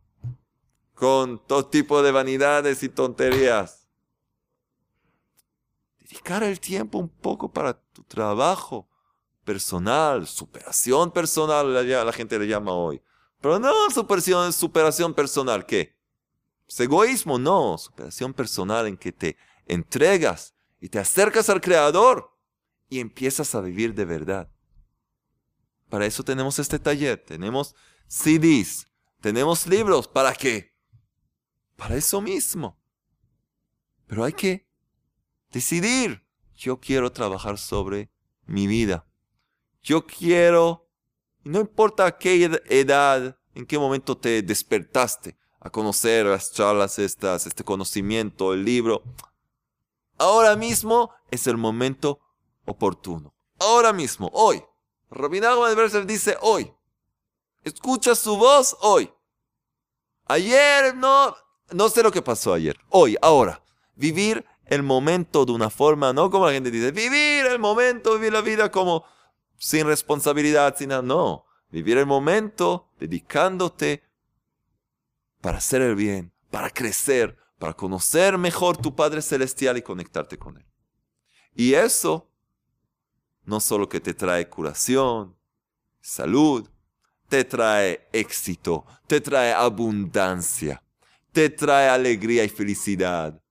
[0.94, 3.86] con todo tipo de vanidades y tonterías.
[6.00, 8.88] Dedicar el tiempo un poco para tu trabajo
[9.44, 13.02] personal, superación personal, la, gente le llama hoy.
[13.42, 15.98] Pero no superación, superación personal, ¿qué?
[16.66, 19.36] Es egoísmo, no, superación personal en que te
[19.66, 22.36] entregas y te acercas al Creador
[22.90, 24.52] y empiezas a vivir de verdad.
[25.90, 27.76] Para eso tenemos este taller, tenemos
[28.08, 28.88] CDs,
[29.22, 30.70] tenemos libros, ¿para qué?
[31.80, 32.78] para eso mismo.
[34.06, 34.68] Pero hay que
[35.52, 36.28] decidir.
[36.56, 38.12] Yo quiero trabajar sobre
[38.46, 39.08] mi vida.
[39.82, 40.90] Yo quiero,
[41.44, 47.48] no importa a qué edad, en qué momento te despertaste a conocer las charlas estas,
[47.48, 49.04] este conocimiento, el libro.
[50.20, 52.20] Ahora mismo es el momento
[52.66, 53.34] oportuno.
[53.58, 54.64] Ahora mismo, hoy.
[55.10, 56.72] Rabbi Nachman dice hoy.
[57.64, 59.12] Escucha su voz hoy.
[60.28, 61.36] Ayer no,
[61.72, 63.64] no sé lo que pasó ayer, hoy, ahora.
[63.96, 68.34] Vivir el momento de una forma, no como la gente dice, vivir el momento, vivir
[68.34, 69.04] la vida como
[69.58, 71.02] sin responsabilidad, sin nada.
[71.02, 74.04] No, vivir el momento dedicándote
[75.42, 80.58] para hacer el bien, para crecer, para conocer mejor tu Padre Celestial y conectarte con
[80.58, 80.66] Él.
[81.54, 82.32] Y eso
[83.44, 85.36] no solo que te trae curación,
[86.02, 86.68] salud,
[87.28, 90.84] te trae éxito, te trae abundancia,
[91.32, 93.42] te trae alegría y felicidad,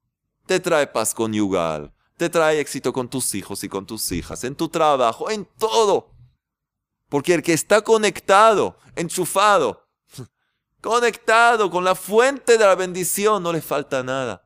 [0.46, 4.54] te trae paz conyugal, te trae éxito con tus hijos y con tus hijas, en
[4.54, 6.14] tu trabajo, en todo.
[7.08, 9.87] Porque el que está conectado, enchufado,
[10.80, 14.44] conectado con la fuente de la bendición, no le falta nada.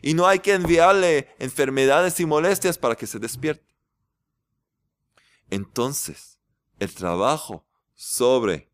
[0.00, 3.76] Y no hay que enviarle enfermedades y molestias para que se despierte.
[5.48, 6.40] Entonces,
[6.78, 8.70] el trabajo sobre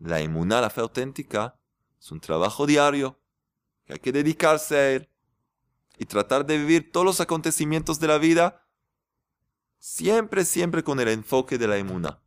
[0.00, 1.60] la inmunidad, la fe auténtica,
[2.00, 3.20] es un trabajo diario
[3.84, 5.08] que hay que dedicarse a él
[5.98, 8.66] y tratar de vivir todos los acontecimientos de la vida
[9.78, 12.20] siempre, siempre con el enfoque de la inmunidad.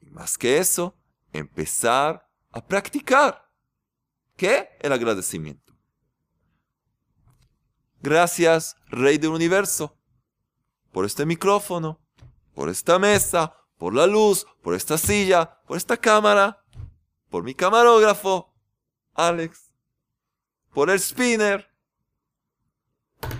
[0.00, 0.96] Y más que eso,
[1.34, 3.50] empezar a practicar.
[4.36, 4.70] ¿Qué?
[4.80, 5.74] El agradecimiento.
[8.00, 9.98] Gracias, Rey del Universo,
[10.92, 12.00] por este micrófono,
[12.54, 16.64] por esta mesa, por la luz, por esta silla, por esta cámara,
[17.30, 18.54] por mi camarógrafo,
[19.14, 19.72] Alex,
[20.72, 21.68] por el spinner,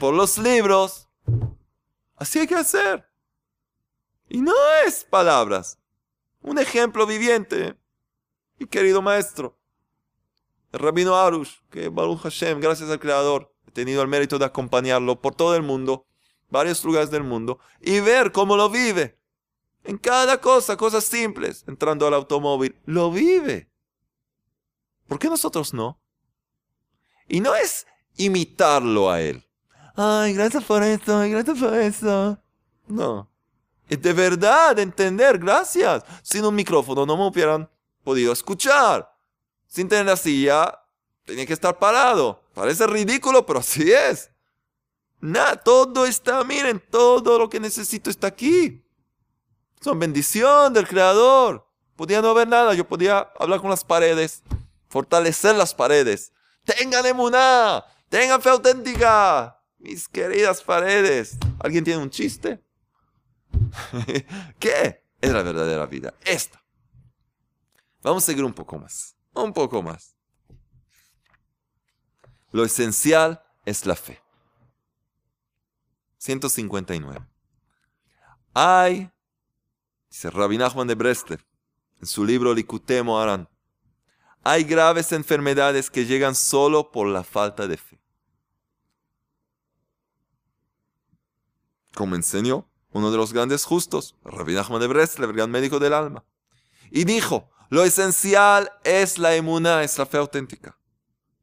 [0.01, 1.09] por los libros.
[2.17, 3.09] Así hay que hacer.
[4.29, 4.55] Y no
[4.87, 5.79] es palabras.
[6.41, 7.77] Un ejemplo viviente.
[8.59, 9.59] Mi querido maestro,
[10.73, 15.21] el rabino Arush, que Baruch Hashem, gracias al Creador, he tenido el mérito de acompañarlo
[15.21, 16.07] por todo el mundo,
[16.51, 19.19] varios lugares del mundo, y ver cómo lo vive.
[19.85, 23.71] En cada cosa, cosas simples, entrando al automóvil, lo vive.
[25.07, 26.01] ¿Por qué nosotros no?
[27.29, 27.87] Y no es
[28.17, 29.45] imitarlo a él.
[29.97, 32.39] Ay, gracias por esto, gracias por eso.
[32.87, 33.31] No.
[33.89, 36.05] Es de verdad entender, gracias.
[36.23, 37.69] Sin un micrófono no me hubieran
[38.05, 39.11] podido escuchar.
[39.67, 40.79] Sin tener la silla,
[41.25, 42.45] tenía que estar parado.
[42.55, 44.31] Parece ridículo, pero así es.
[45.21, 48.85] Nada, todo está, miren, todo lo que necesito está aquí.
[49.81, 51.67] Son bendición del Creador.
[51.97, 54.43] Podía no ver nada, yo podía hablar con las paredes,
[54.89, 56.33] fortalecer las paredes.
[56.65, 59.61] Tengan emuná, tengan fe auténtica.
[59.79, 61.37] Mis queridas paredes.
[61.59, 62.65] ¿Alguien tiene un chiste?
[64.59, 65.05] ¿Qué?
[65.21, 66.15] Es la verdadera vida.
[66.25, 66.64] Esta.
[68.05, 69.17] Vamos a seguir un poco más.
[69.33, 70.15] Un poco más.
[72.53, 74.23] Lo esencial es la fe.
[76.19, 77.27] 159.
[78.55, 79.11] Hay,
[80.09, 81.45] dice Rabbi Nachman de Breslev,
[82.01, 83.49] en su libro Likutemo Aran,
[84.45, 88.05] hay graves enfermedades que llegan solo por la falta de fe.
[91.95, 95.95] como enseñó uno de los grandes justos, Rabbi Nachman de Breslev, el gran médico del
[95.95, 96.25] alma.
[96.91, 100.79] Y dijo, lo esencial es la emuna, es la fe auténtica.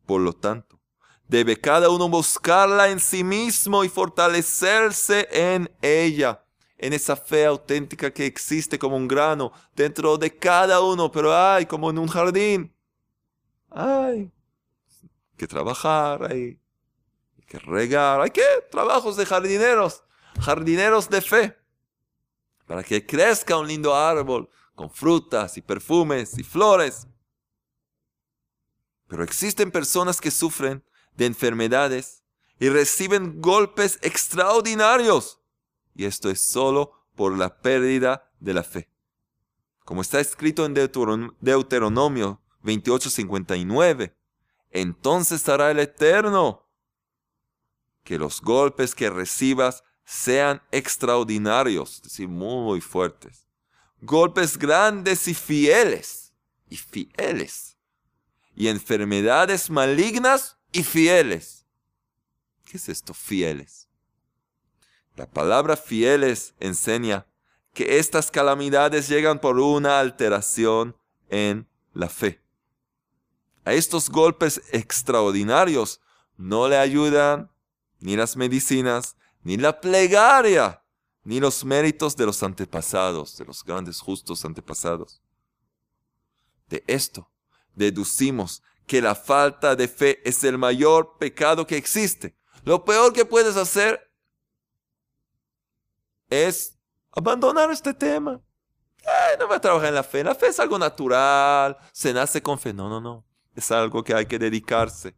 [0.06, 0.80] Por lo tanto,
[1.28, 6.42] debe cada uno buscarla en sí mismo y fortalecerse en ella,
[6.78, 11.66] en esa fe auténtica que existe como un grano dentro de cada uno, pero hay
[11.66, 12.74] como en un jardín.
[13.70, 14.32] Hay
[15.36, 16.58] que trabajar, hay
[17.46, 20.02] que regar, hay que trabajos de jardineros
[20.40, 21.58] jardineros de fe,
[22.66, 27.08] para que crezca un lindo árbol con frutas y perfumes y flores.
[29.08, 30.84] Pero existen personas que sufren
[31.16, 32.24] de enfermedades
[32.60, 35.40] y reciben golpes extraordinarios.
[35.94, 38.90] Y esto es solo por la pérdida de la fe.
[39.84, 44.16] Como está escrito en Deuteronomio 28:59,
[44.70, 46.70] entonces hará el Eterno
[48.04, 53.48] que los golpes que recibas sean extraordinarios, es decir, muy fuertes.
[54.02, 56.34] Golpes grandes y fieles,
[56.70, 57.78] y fieles.
[58.56, 61.66] Y enfermedades malignas y fieles.
[62.66, 63.88] ¿Qué es esto, fieles?
[65.16, 67.28] La palabra fieles enseña
[67.74, 70.96] que estas calamidades llegan por una alteración
[71.30, 72.42] en la fe.
[73.64, 76.02] A estos golpes extraordinarios
[76.38, 77.52] no le ayudan
[78.00, 80.81] ni las medicinas, ni la plegaria,
[81.24, 85.22] ni los méritos de los antepasados, de los grandes justos antepasados.
[86.68, 87.30] De esto
[87.76, 92.36] deducimos que la falta de fe es el mayor pecado que existe.
[92.64, 94.12] Lo peor que puedes hacer
[96.30, 96.78] es
[97.12, 98.42] abandonar este tema.
[99.40, 100.24] no voy a trabajar en la fe.
[100.24, 101.78] La fe es algo natural.
[101.92, 102.74] Se nace con fe.
[102.74, 103.26] No, no, no.
[103.56, 105.16] Es algo que hay que dedicarse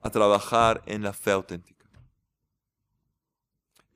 [0.00, 1.84] a trabajar en la fe auténtica.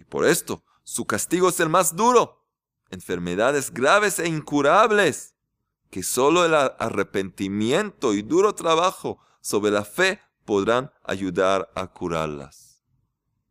[0.08, 2.44] Por esto, su castigo es el más duro.
[2.88, 5.36] Enfermedades graves e incurables,
[5.88, 12.82] que solo el arrepentimiento y duro trabajo sobre la fe podrán ayudar a curarlas.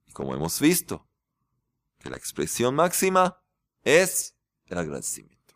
[0.05, 1.07] Y como hemos visto,
[1.99, 3.41] que la expresión máxima
[3.85, 4.35] es
[4.65, 5.55] el agradecimiento.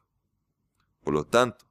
[1.04, 1.66] Por lo tanto,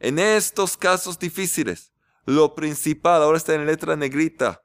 [0.00, 1.92] en estos casos difíciles,
[2.24, 4.64] lo principal, ahora está en letra negrita,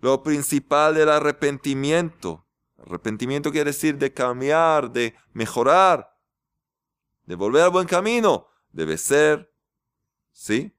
[0.00, 2.43] lo principal del arrepentimiento.
[2.78, 6.18] Arrepentimiento quiere decir de cambiar, de mejorar,
[7.24, 8.48] de volver al buen camino.
[8.72, 9.52] Debe ser,
[10.32, 10.76] ¿sí?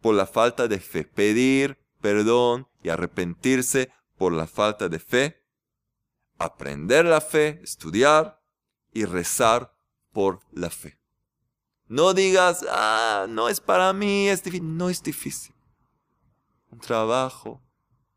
[0.00, 1.04] Por la falta de fe.
[1.04, 5.44] Pedir perdón y arrepentirse por la falta de fe.
[6.38, 8.42] Aprender la fe, estudiar
[8.92, 9.74] y rezar
[10.12, 10.98] por la fe.
[11.86, 14.76] No digas, ah, no es para mí, es difícil.
[14.76, 15.54] No es difícil.
[16.70, 17.60] Un trabajo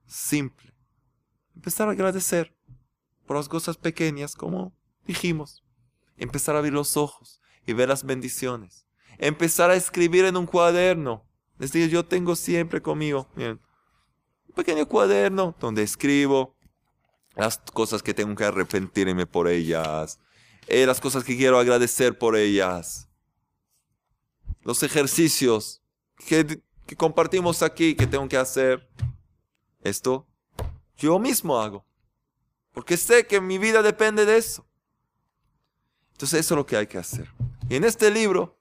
[0.05, 0.72] simple.
[1.55, 2.55] Empezar a agradecer
[3.25, 4.73] por las cosas pequeñas, como
[5.05, 5.63] dijimos.
[6.17, 8.85] Empezar a abrir los ojos y ver las bendiciones.
[9.17, 11.25] Empezar a escribir en un cuaderno.
[11.57, 13.59] Decir, yo tengo siempre conmigo, un
[14.55, 16.57] pequeño cuaderno donde escribo
[17.35, 20.19] las cosas que tengo que arrepentirme por ellas,
[20.67, 23.07] eh, las cosas que quiero agradecer por ellas
[24.63, 25.81] los ejercicios
[26.27, 26.61] que,
[26.97, 28.87] compartimos aquí, que tengo que hacer.
[29.83, 30.27] Esto
[30.97, 31.85] yo mismo hago.
[32.71, 34.65] Porque sé que mi vida depende de eso.
[36.13, 37.29] Entonces eso es lo que hay que hacer.
[37.69, 38.57] Y en este libro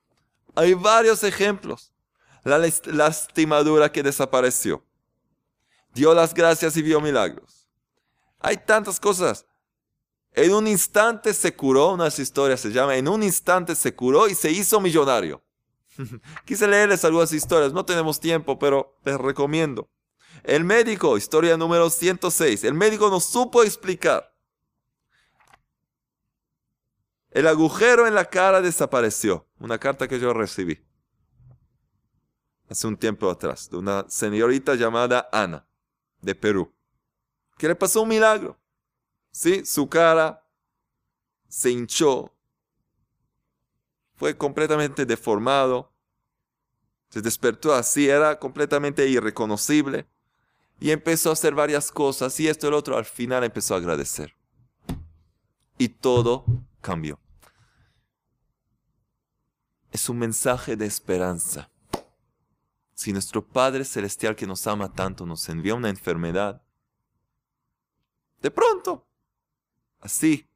[0.54, 1.92] hay varios ejemplos.
[2.44, 4.84] La lastimadura que desapareció.
[5.94, 7.68] Dio las gracias y vio milagros.
[8.40, 9.46] Hay tantas cosas.
[10.32, 14.34] En un instante se curó, unas historias se llama, en un instante se curó y
[14.34, 15.42] se hizo millonario.
[16.46, 19.90] Quise leerles algunas historias, no tenemos tiempo, pero les recomiendo.
[20.44, 24.34] El médico, historia número 106, el médico nos supo explicar.
[27.30, 29.46] El agujero en la cara desapareció.
[29.58, 30.84] Una carta que yo recibí
[32.68, 35.66] hace un tiempo atrás de una señorita llamada Ana,
[36.20, 36.72] de Perú,
[37.58, 38.58] que le pasó un milagro.
[39.30, 40.44] Sí, su cara
[41.48, 42.34] se hinchó,
[44.14, 45.92] fue completamente deformado.
[47.10, 50.06] Se despertó así, era completamente irreconocible.
[50.80, 52.96] Y empezó a hacer varias cosas y esto y el otro.
[52.96, 54.34] Al final empezó a agradecer.
[55.78, 56.44] Y todo
[56.80, 57.18] cambió.
[59.90, 61.70] Es un mensaje de esperanza.
[62.94, 66.62] Si nuestro Padre Celestial que nos ama tanto nos envía una enfermedad,
[68.40, 69.06] de pronto,
[70.00, 70.48] así,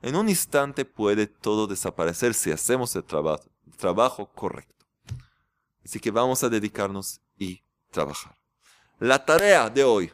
[0.00, 3.04] en un instante puede todo desaparecer si hacemos el,
[3.76, 4.86] trabajo correcto.
[5.84, 8.36] Así que vamos a dedicarnos y trabajar.
[8.98, 10.12] La tarea de hoy,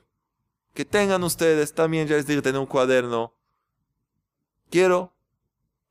[0.75, 3.35] que tengan ustedes también, ya les digo, tener un cuaderno.
[4.71, 5.13] Quiero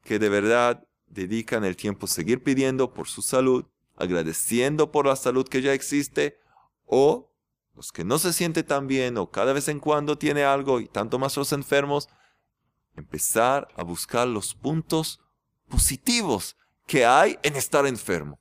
[0.03, 3.65] que de verdad dedican el tiempo a seguir pidiendo por su salud,
[3.95, 6.39] agradeciendo por la salud que ya existe,
[6.85, 7.31] o
[7.75, 10.87] los que no se sienten tan bien, o cada vez en cuando tiene algo, y
[10.87, 12.09] tanto más los enfermos,
[12.95, 15.19] empezar a buscar los puntos
[15.67, 18.39] positivos que hay en estar enfermo.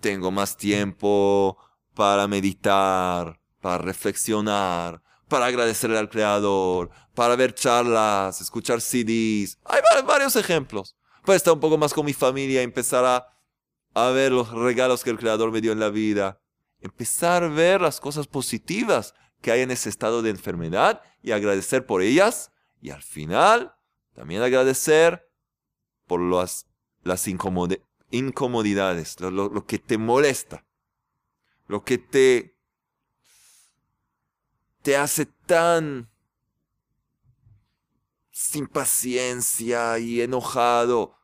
[0.00, 1.58] Tengo más tiempo
[1.96, 9.58] para meditar, para reflexionar, para agradecerle al Creador, para ver charlas, escuchar CDs.
[9.64, 10.94] Hay varios ejemplos.
[11.24, 13.26] Para estar un poco más con mi familia, empezar a,
[13.94, 16.38] a ver los regalos que el Creador me dio en la vida.
[16.80, 21.86] Empezar a ver las cosas positivas que hay en ese estado de enfermedad y agradecer
[21.86, 23.74] por ellas y al final,
[24.12, 25.26] también agradecer
[26.06, 26.66] por las,
[27.02, 30.65] las incomodidades, lo, que te molesta,
[31.66, 32.56] lo que te,
[34.82, 36.08] te hace tan
[38.30, 41.16] sin paciencia y enojado.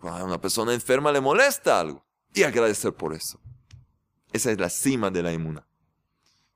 [0.00, 2.04] A una persona enferma le molesta algo.
[2.34, 3.40] Y agradecer por eso.
[4.32, 5.66] Esa es la cima de la inmuna.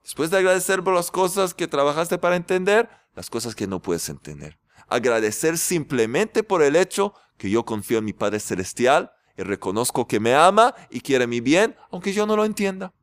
[0.03, 4.09] Después de agradecer por las cosas que trabajaste para entender, las cosas que no puedes
[4.09, 4.59] entender.
[4.89, 10.21] Agradecer simplemente por el hecho que yo confío en mi Padre Celestial y reconozco que
[10.21, 12.95] me ama y quiere mi bien, aunque yo no lo entienda.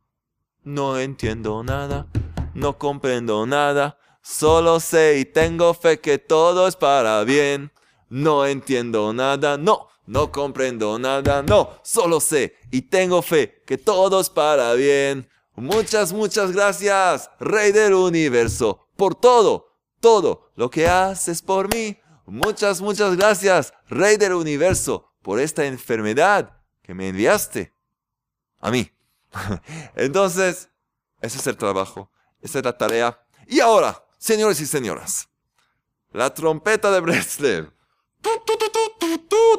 [0.63, 2.07] No entiendo nada,
[2.53, 7.73] no comprendo nada, solo sé y tengo fe que todo es para bien.
[8.07, 14.21] No entiendo nada, no, no comprendo nada, no, solo sé y tengo fe que todo
[14.21, 15.27] es para bien.
[15.55, 19.67] Muchas, muchas gracias, Rey del Universo, por todo,
[19.99, 21.97] todo lo que haces por mí.
[22.25, 27.73] Muchas, muchas gracias, Rey del Universo, por esta enfermedad que me enviaste
[28.61, 28.92] a mí.
[29.95, 30.69] Entonces,
[31.21, 32.11] ese es el trabajo,
[32.41, 33.19] esa es la tarea.
[33.47, 35.29] Y ahora, señores y señoras,
[36.11, 37.71] La trompeta de Breslev.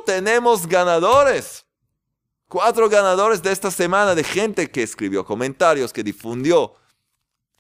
[0.07, 1.65] Tenemos ganadores.
[2.49, 6.75] Cuatro ganadores de esta semana de gente que escribió comentarios, que difundió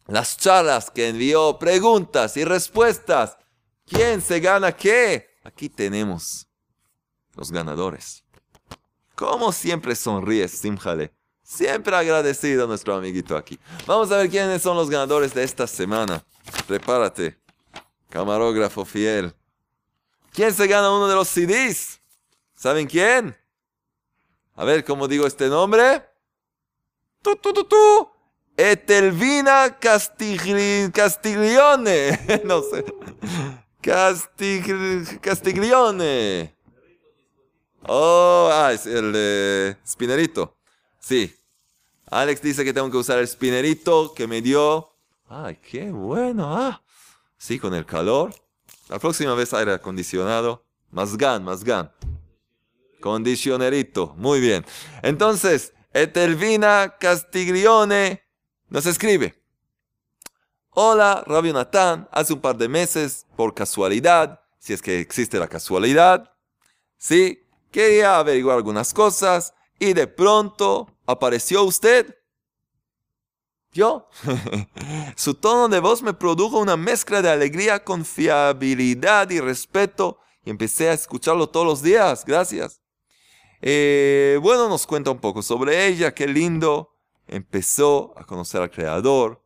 [0.06, 3.36] las charlas, que envió preguntas y respuestas.
[3.86, 5.30] ¿Quién se gana qué?
[5.42, 6.46] Aquí tenemos
[7.34, 8.24] los ganadores.
[9.14, 11.12] Como siempre sonríes, Simjale.
[11.44, 13.58] Siempre agradecido a nuestro amiguito aquí.
[13.86, 16.24] Vamos a ver quiénes son los ganadores de esta semana.
[16.66, 17.38] Prepárate,
[18.08, 19.34] camarógrafo fiel.
[20.32, 22.00] ¿Quién se gana uno de los CDs?
[22.56, 23.36] ¿Saben quién?
[24.56, 26.02] A ver, ¿cómo digo este nombre?
[27.20, 28.08] Tu, tu, tu, tu.
[28.56, 30.92] Etelvina Castiglione.
[32.44, 32.84] no sé.
[35.20, 36.56] Castiglione.
[37.86, 40.56] Oh, ah, es el de Spinerito.
[41.04, 41.36] Sí.
[42.06, 44.90] Alex dice que tengo que usar el spinerito que me dio.
[45.28, 46.56] Ay, qué bueno.
[46.56, 46.82] Ah.
[47.36, 48.34] Sí, con el calor.
[48.88, 50.64] La próxima vez aire acondicionado.
[50.90, 51.92] Más gan, más gan.
[53.00, 54.14] Condicionerito.
[54.16, 54.64] Muy bien.
[55.02, 58.22] Entonces, Etelvina Castiglione
[58.70, 59.34] nos escribe.
[60.70, 62.08] Hola, Rabio Natán.
[62.12, 66.32] Hace un par de meses, por casualidad, si es que existe la casualidad,
[66.96, 72.16] sí, quería averiguar algunas cosas y de pronto apareció usted.
[73.72, 74.08] Yo.
[75.16, 80.88] Su tono de voz me produjo una mezcla de alegría, confiabilidad y respeto y empecé
[80.90, 82.24] a escucharlo todos los días.
[82.24, 82.80] Gracias.
[83.60, 86.94] Eh, bueno, nos cuenta un poco sobre ella, qué lindo.
[87.26, 89.44] Empezó a conocer al Creador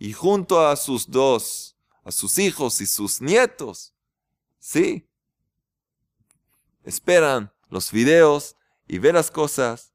[0.00, 3.94] y junto a sus dos, a sus hijos y sus nietos,
[4.58, 5.06] sí,
[6.84, 8.56] esperan los videos
[8.88, 9.92] y ver las cosas.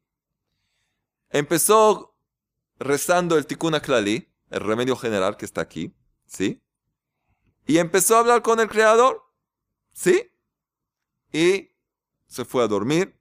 [1.31, 2.15] empezó
[2.79, 5.95] rezando el Tikkun Klali, el remedio general que está aquí,
[6.27, 6.63] ¿sí?
[7.67, 9.23] Y empezó a hablar con el Creador,
[9.93, 10.31] ¿sí?
[11.33, 11.71] Y
[12.27, 13.19] se fue a dormir.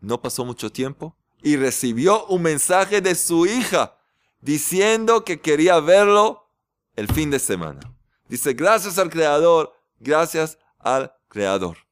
[0.00, 3.98] No pasó mucho tiempo y recibió un mensaje de su hija
[4.40, 6.50] diciendo que quería verlo
[6.96, 7.80] el fin de semana.
[8.28, 11.83] Dice, gracias al Creador, gracias al Creador.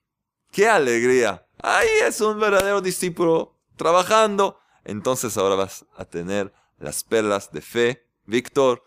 [0.53, 1.47] ¡Qué alegría!
[1.63, 4.61] Ahí es un verdadero discípulo trabajando.
[4.85, 8.07] Entonces ahora vas a tener las perlas de fe.
[8.27, 8.85] Víctor,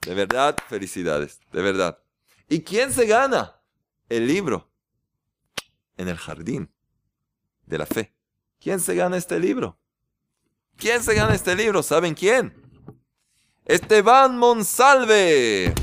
[0.00, 1.98] de verdad, felicidades, de verdad.
[2.48, 3.60] ¿Y quién se gana?
[4.08, 4.72] El libro
[5.98, 6.72] en el jardín
[7.66, 8.14] de la fe.
[8.58, 9.78] ¿Quién se gana este libro?
[10.78, 11.82] ¿Quién se gana este libro?
[11.82, 12.54] ¿Saben quién?
[13.66, 15.74] Esteban Monsalve.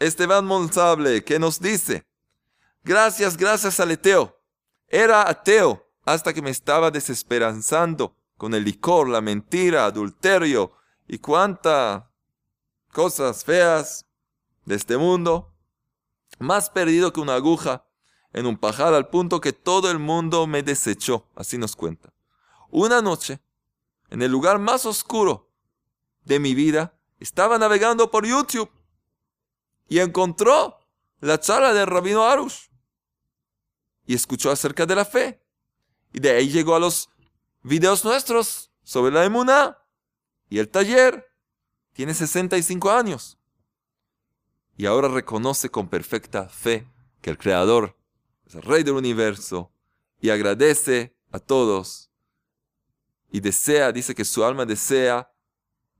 [0.00, 2.04] Esteban Monsalve, ¿qué nos dice,
[2.86, 4.40] Gracias, gracias al ateo.
[4.86, 10.70] Era ateo hasta que me estaba desesperanzando con el licor, la mentira, adulterio
[11.08, 12.04] y cuántas
[12.92, 14.06] cosas feas
[14.66, 15.52] de este mundo.
[16.38, 17.84] Más perdido que una aguja
[18.32, 22.12] en un pajar al punto que todo el mundo me desechó, así nos cuenta.
[22.70, 23.40] Una noche,
[24.10, 25.50] en el lugar más oscuro
[26.22, 28.70] de mi vida, estaba navegando por YouTube
[29.88, 30.78] y encontró
[31.18, 32.66] la charla de Rabino Arush
[34.06, 35.42] y escuchó acerca de la fe.
[36.12, 37.10] Y de ahí llegó a los
[37.62, 39.78] videos nuestros sobre la emuna
[40.48, 41.26] y el taller.
[41.92, 43.38] Tiene 65 años.
[44.78, 46.86] y ahora reconoce con perfecta fe
[47.22, 47.96] que el Creador
[48.44, 49.72] es el Rey del universo
[50.20, 52.10] y agradece a todos
[53.30, 55.32] y desea, dice que su alma desea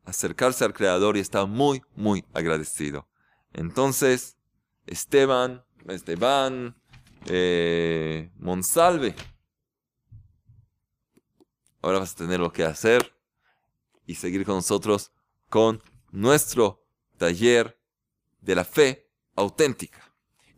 [0.05, 3.09] acercarse al Creador y está muy, muy agradecido.
[3.53, 4.37] Entonces,
[4.87, 6.77] Esteban, Esteban,
[7.29, 9.15] eh, Monsalve,
[11.83, 13.15] ahora vas a tener lo que hacer
[14.07, 15.13] y seguir con nosotros
[15.49, 16.85] con nuestro
[17.17, 17.81] taller
[18.41, 20.01] de la fe auténtica.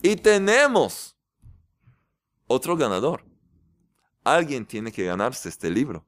[0.02, 1.16] Y tenemos
[2.46, 3.24] otro ganador.
[4.24, 6.06] Alguien tiene que ganarse este libro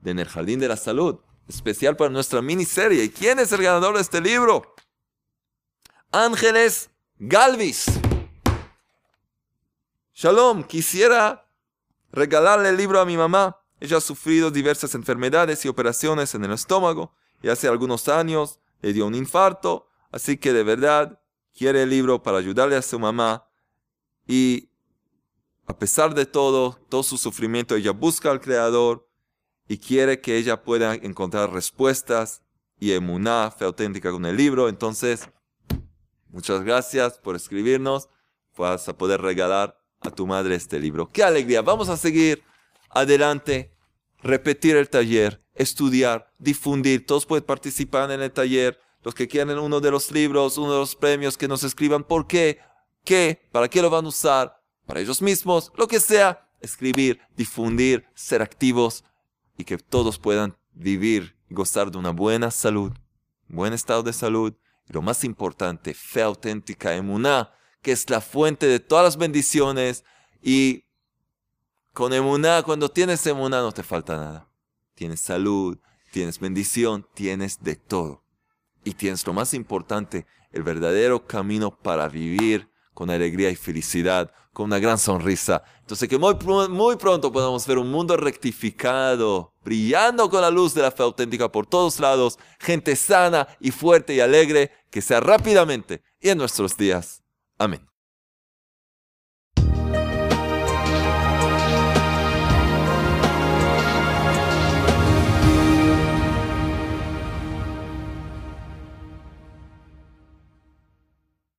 [0.00, 3.04] de En de la Salud, especial para nuestra miniserie.
[3.04, 4.74] ¿Y quién es el ganador de este libro?
[6.10, 7.99] Ángeles Galvis.
[10.22, 11.48] Shalom, quisiera
[12.12, 13.58] regalarle el libro a mi mamá.
[13.80, 18.92] Ella ha sufrido diversas enfermedades y operaciones en el estómago y hace algunos años le
[18.92, 21.22] dio un infarto, así que de verdad
[21.56, 23.46] quiere el libro para ayudarle a su mamá
[24.26, 24.68] y
[25.66, 29.08] a pesar de todo, todo su sufrimiento, ella busca al Creador
[29.68, 32.42] y quiere que ella pueda encontrar respuestas
[32.78, 34.68] y emuná, fe auténtica con el libro.
[34.68, 35.30] Entonces,
[36.28, 38.10] muchas gracias por escribirnos.
[38.54, 41.08] Vas a poder regalar a tu madre este libro.
[41.10, 41.62] ¡Qué alegría!
[41.62, 42.42] Vamos a seguir
[42.88, 43.72] adelante,
[44.22, 47.06] repetir el taller, estudiar, difundir.
[47.06, 48.80] Todos pueden participar en el taller.
[49.02, 52.26] Los que quieran uno de los libros, uno de los premios, que nos escriban por
[52.26, 52.58] qué,
[53.04, 56.46] qué, para qué lo van a usar, para ellos mismos, lo que sea.
[56.60, 59.02] Escribir, difundir, ser activos
[59.56, 62.92] y que todos puedan vivir gozar de una buena salud,
[63.48, 64.54] buen estado de salud
[64.86, 67.50] y lo más importante, fe auténtica, emuná,
[67.82, 70.04] que es la fuente de todas las bendiciones
[70.42, 70.84] y
[71.92, 74.48] con emuná, cuando tienes emuná no te falta nada.
[74.94, 75.78] Tienes salud,
[76.12, 78.24] tienes bendición, tienes de todo.
[78.84, 84.66] Y tienes lo más importante, el verdadero camino para vivir con alegría y felicidad, con
[84.66, 85.62] una gran sonrisa.
[85.80, 86.34] Entonces que muy,
[86.68, 91.50] muy pronto podamos ver un mundo rectificado, brillando con la luz de la fe auténtica
[91.50, 96.76] por todos lados, gente sana y fuerte y alegre, que sea rápidamente y en nuestros
[96.76, 97.22] días.
[97.60, 97.89] Amén.